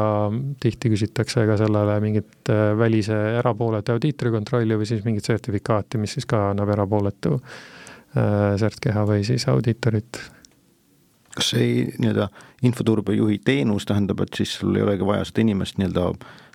[0.62, 6.18] tihti küsitakse ka sellele mingit äh, välise erapooletu audiitori kontrolli või siis mingit sertifikaati, mis
[6.18, 10.22] siis ka annab erapooletu äh, sertkeha või siis audiitorit.
[11.36, 12.30] kas see nii-öelda
[12.66, 16.10] infoturbejuhi teenus tähendab, et siis sul ei olegi vaja seda inimest nii-öelda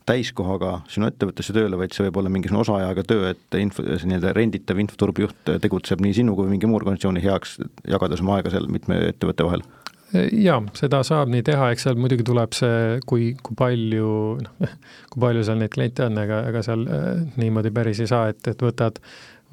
[0.05, 4.35] täiskohaga sinu ettevõttesse tööle, vaid see võib olla mingisugune osaajaga töö, et info, see nii-öelda
[4.37, 7.57] renditav infoturbejuht tegutseb nii sinu kui mingi muu organisatsiooni heaks,
[7.89, 9.65] jagades oma aega seal mitme ettevõtte vahel?
[10.15, 14.11] Jaa, seda saab nii teha, eks seal muidugi tuleb see, kui, kui palju,
[14.45, 14.75] noh,
[15.13, 17.07] kui palju seal neid kliente on, ega, ega seal äh,
[17.41, 19.01] niimoodi päris ei saa, et, et võtad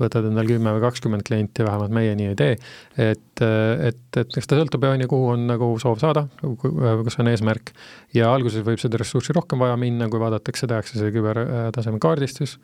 [0.01, 2.53] võtad endal kümme või kakskümmend klienti, vähemalt meie nii ei tee,
[2.97, 7.29] et, et, et eks ta sõltub, on ju, kuhu on nagu soov saada, kas on
[7.31, 7.73] eesmärk,
[8.17, 12.57] ja alguses võib seda ressurssi rohkem vaja minna, kui vaadatakse, tehakse see kübertaseme kaardistus,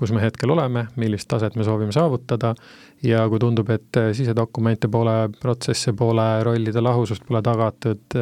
[0.00, 2.54] kus me hetkel oleme, millist taset me soovime saavutada
[3.04, 8.18] ja kui tundub, et sisedokumente pole, protsesse pole, rollide lahusust pole tagatud,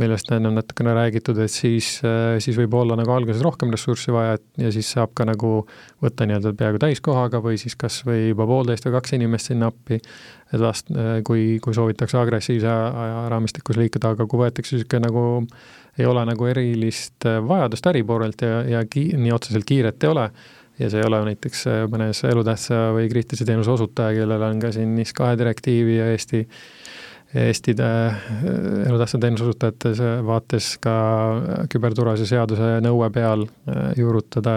[0.00, 1.88] millest enne on natukene räägitud, et siis,
[2.40, 5.50] siis võib olla nagu alguses rohkem ressurssi vaja, et ja siis saab ka nagu
[6.02, 10.00] võtta nii-öelda peaaegu täiskohaga või siis kas või juba poolteist või kaks inimest sinna appi,
[10.50, 10.88] et vast,
[11.26, 12.76] kui, kui soovitakse agressiivse
[13.34, 15.26] raamistikus liikuda, aga kui võetakse niisugune nagu
[15.98, 20.30] ei ole nagu erilist vajadust äripoolelt ja, ja ki-, nii otseselt kiiret ei ole,
[20.80, 24.94] ja see ei ole näiteks mõnes elutähtsa või kriitilise teenuse osutaja, kellel on ka siin
[24.96, 26.46] NIS kahe direktiivi ja Eesti
[27.34, 27.76] Eesti
[28.88, 29.92] elutähtsa teenuse osutajate
[30.26, 30.94] vaates ka
[31.70, 34.54] küberturvalisuse seaduse nõue peal äh, juurutada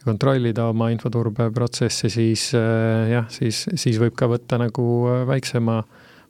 [0.00, 5.82] ja kontrollida oma infoturbeprotsessi, siis äh, jah, siis, siis võib ka võtta nagu äh, väiksema,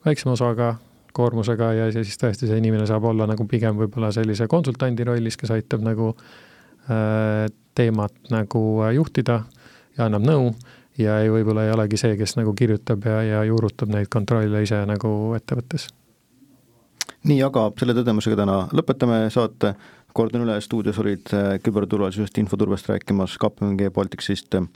[0.06, 0.72] väiksema osaga
[1.14, 5.54] koormusega ja, siis tõesti see inimene saab olla nagu pigem võib-olla sellise konsultandi rollis, kes
[5.54, 6.16] aitab nagu
[6.90, 8.62] äh, teemat nagu
[8.94, 9.42] juhtida
[9.96, 10.50] ja annab nõu
[10.98, 14.82] ja ei, võib-olla ei olegi see, kes nagu kirjutab ja, ja juurutab neid kontrolle ise
[14.88, 15.88] nagu ettevõttes.
[17.24, 19.74] nii, aga selle tõdemusega täna lõpetame saate,
[20.16, 24.68] kordan üle, stuudios olid äh, küberturvalisusest, infoturbest rääkimas KPMG Balticsist äh,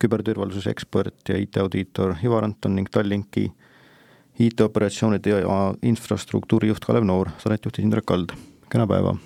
[0.00, 3.48] küberturvalisuse ekspert ja IT-audiitor Ivar Anton ning Tallinki
[4.38, 8.36] IT-operatsioonide ja infrastruktuuri juht Kalev Noor, saadet juhtis Indrek Kald,
[8.70, 9.18] kena päeva!